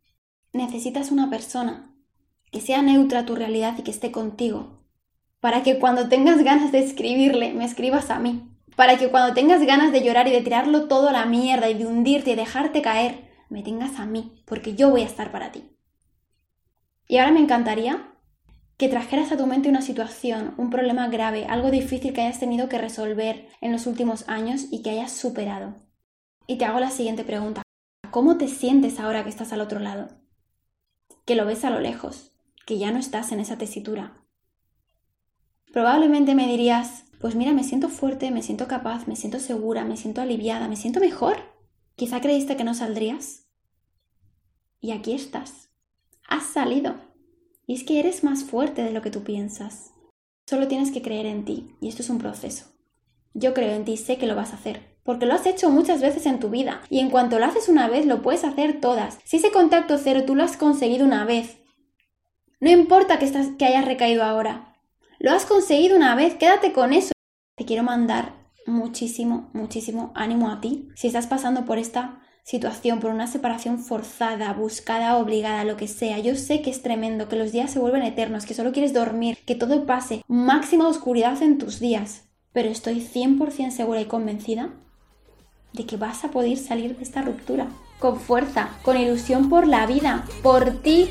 Necesitas 0.53 1.11
una 1.11 1.31
persona 1.31 1.95
que 2.51 2.61
sea 2.61 2.83
neutra 2.83 3.21
a 3.21 3.27
tu 3.27 3.35
realidad 3.35 3.75
y 3.79 3.83
que 3.83 3.91
esté 3.91 4.13
contigo, 4.13 4.85
para 5.41 5.63
que 5.63 5.79
cuando 5.79 6.09
tengas 6.09 6.43
ganas 6.45 6.71
de 6.71 6.79
escribirle, 6.79 7.55
me 7.55 7.65
escribas 7.65 8.11
a 8.11 8.19
mí, 8.19 8.52
para 8.77 8.97
que 8.97 9.09
cuando 9.09 9.35
tengas 9.35 9.63
ganas 9.63 9.93
de 9.93 10.03
llorar 10.03 10.29
y 10.29 10.33
de 10.33 10.41
tirarlo 10.41 10.89
todo 10.89 11.09
a 11.09 11.13
la 11.13 11.27
mierda 11.27 11.69
y 11.69 11.75
de 11.75 11.87
hundirte 11.87 12.33
y 12.33 12.35
dejarte 12.35 12.83
caer, 12.83 13.31
me 13.49 13.63
tengas 13.63 13.99
a 13.99 14.07
mí, 14.07 14.43
porque 14.47 14.75
yo 14.75 14.91
voy 14.91 15.03
a 15.03 15.07
estar 15.07 15.31
para 15.31 15.53
ti. 15.53 15.77
Y 17.07 17.19
ahora 17.19 17.33
me 17.33 17.41
encantaría 17.41 18.09
que 18.79 18.89
trajeras 18.89 19.31
a 19.31 19.37
tu 19.37 19.47
mente 19.47 19.69
una 19.69 19.83
situación, 19.83 20.55
un 20.57 20.71
problema 20.71 21.09
grave, 21.09 21.47
algo 21.47 21.71
difícil 21.71 22.15
que 22.15 22.23
hayas 22.23 22.41
tenido 22.41 22.69
que 22.69 22.79
resolver 22.79 23.49
en 23.61 23.73
los 23.73 23.87
últimos 23.87 24.29
años 24.29 24.67
y 24.71 24.83
que 24.83 24.91
hayas 24.91 25.13
superado. 25.13 25.77
Y 26.47 26.57
te 26.57 26.65
hago 26.65 26.81
la 26.81 26.91
siguiente 26.91 27.25
pregunta. 27.25 27.63
¿Cómo 28.11 28.39
te 28.39 28.49
sientes 28.49 28.99
ahora 28.99 29.23
que 29.23 29.31
estás 29.31 29.53
al 29.53 29.61
otro 29.61 29.79
lado? 29.79 30.09
Que 31.25 31.35
lo 31.35 31.45
ves 31.45 31.65
a 31.65 31.71
lo 31.71 31.81
lejos, 31.81 32.33
que 32.67 32.79
ya 32.79 32.91
no 32.91 32.99
estás 32.99 33.33
en 33.33 33.41
esa 33.41 33.59
tesitura. 33.59 34.22
Probablemente 35.73 36.35
me 36.35 36.47
dirías, 36.47 37.05
pues 37.19 37.35
mira, 37.35 37.53
me 37.53 37.65
siento 37.65 37.89
fuerte, 37.89 38.31
me 38.31 38.43
siento 38.43 38.69
capaz, 38.69 39.09
me 39.09 39.17
siento 39.17 39.39
segura, 39.39 39.87
me 39.87 39.97
siento 39.97 40.21
aliviada, 40.21 40.69
me 40.69 40.77
siento 40.77 41.01
mejor. 41.01 41.39
Quizá 41.97 42.21
creíste 42.21 42.57
que 42.57 42.65
no 42.65 42.75
saldrías. 42.75 43.47
Y 44.81 44.91
aquí 44.91 45.15
estás. 45.15 45.71
Has 46.29 46.45
salido. 46.45 46.97
Y 47.67 47.75
es 47.75 47.85
que 47.85 48.01
eres 48.01 48.23
más 48.23 48.45
fuerte 48.45 48.83
de 48.83 48.93
lo 48.93 49.01
que 49.01 49.11
tú 49.11 49.23
piensas. 49.23 49.95
Solo 50.47 50.69
tienes 50.69 50.91
que 50.91 51.01
creer 51.01 51.25
en 51.25 51.47
ti, 51.47 51.75
y 51.81 51.89
esto 51.89 52.03
es 52.03 52.11
un 52.11 52.19
proceso. 52.19 52.67
Yo 53.33 53.55
creo 53.55 53.73
en 53.73 53.87
ti, 53.87 53.97
sé 53.97 54.19
que 54.19 54.27
lo 54.27 54.35
vas 54.35 54.53
a 54.53 54.57
hacer, 54.57 54.99
porque 55.05 55.25
lo 55.25 55.33
has 55.33 55.47
hecho 55.47 55.71
muchas 55.71 56.03
veces 56.03 56.27
en 56.27 56.39
tu 56.39 56.51
vida, 56.51 56.83
y 56.91 56.99
en 56.99 57.09
cuanto 57.09 57.39
lo 57.39 57.47
haces 57.47 57.71
una 57.71 57.89
vez, 57.89 58.05
lo 58.05 58.21
puedes 58.21 58.45
hacer 58.45 58.81
todas. 58.81 59.19
Si 59.25 59.39
ese 59.39 59.51
contacto 59.51 59.97
cero 59.97 60.25
tú 60.27 60.35
lo 60.35 60.43
has 60.43 60.59
conseguido 60.59 61.07
una 61.07 61.25
vez, 61.25 61.59
no 62.61 62.71
importa 62.71 63.19
que, 63.19 63.31
que 63.57 63.65
hayas 63.65 63.87
recaído 63.87 64.25
ahora, 64.25 64.72
lo 65.23 65.31
has 65.31 65.47
conseguido 65.47 65.97
una 65.97 66.17
vez, 66.17 66.35
quédate 66.35 66.73
con 66.73 66.93
eso. 66.93 67.13
Te 67.57 67.65
quiero 67.65 67.85
mandar 67.85 68.35
muchísimo, 68.67 69.51
muchísimo 69.53 70.11
ánimo 70.17 70.51
a 70.51 70.61
ti. 70.61 70.89
Si 70.97 71.07
estás 71.07 71.29
pasando 71.29 71.65
por 71.65 71.79
esta 71.79 72.21
situación, 72.43 72.99
por 72.99 73.13
una 73.13 73.29
separación 73.29 73.79
forzada, 73.79 74.53
buscada, 74.53 75.17
obligada, 75.17 75.63
lo 75.63 75.77
que 75.77 75.87
sea. 75.87 76.19
Yo 76.19 76.35
sé 76.35 76.61
que 76.61 76.71
es 76.71 76.83
tremendo, 76.83 77.29
que 77.29 77.37
los 77.37 77.53
días 77.53 77.71
se 77.71 77.79
vuelven 77.79 78.03
eternos, 78.03 78.47
que 78.47 78.55
solo 78.55 78.73
quieres 78.73 78.93
dormir, 78.93 79.39
que 79.47 79.55
todo 79.55 79.87
pase, 79.87 80.25
máxima 80.27 80.89
oscuridad 80.89 81.41
en 81.41 81.57
tus 81.57 81.79
días. 81.79 82.25
Pero 82.53 82.69
estoy 82.69 83.01
100% 83.01 83.71
segura 83.71 84.01
y 84.01 84.07
convencida 84.07 84.71
de 85.73 85.87
que 85.87 85.97
vas 85.97 86.25
a 86.25 86.33
poder 86.33 86.59
salir 86.59 86.97
de 86.97 87.03
esta 87.05 87.23
ruptura. 87.23 87.69
Con 88.01 88.19
fuerza, 88.19 88.71
con 88.83 88.97
ilusión 88.97 89.49
por 89.49 89.69
la 89.69 89.87
vida, 89.87 90.27
por 90.43 90.83
ti. 90.83 91.11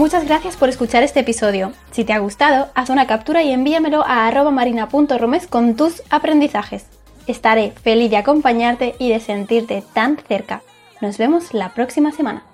Muchas 0.00 0.24
gracias 0.24 0.56
por 0.56 0.70
escuchar 0.70 1.02
este 1.02 1.20
episodio. 1.20 1.72
Si 1.90 2.04
te 2.04 2.14
ha 2.14 2.20
gustado, 2.20 2.68
haz 2.74 2.88
una 2.88 3.06
captura 3.06 3.42
y 3.42 3.52
envíamelo 3.52 4.02
a 4.02 4.26
arroba 4.26 4.50
marina.romes 4.50 5.46
con 5.46 5.76
tus 5.76 6.02
aprendizajes. 6.08 6.86
Estaré 7.26 7.72
feliz 7.72 8.10
de 8.10 8.16
acompañarte 8.16 8.94
y 8.98 9.10
de 9.10 9.20
sentirte 9.20 9.84
tan 9.92 10.16
cerca. 10.16 10.62
Nos 11.02 11.18
vemos 11.18 11.52
la 11.52 11.74
próxima 11.74 12.12
semana. 12.12 12.44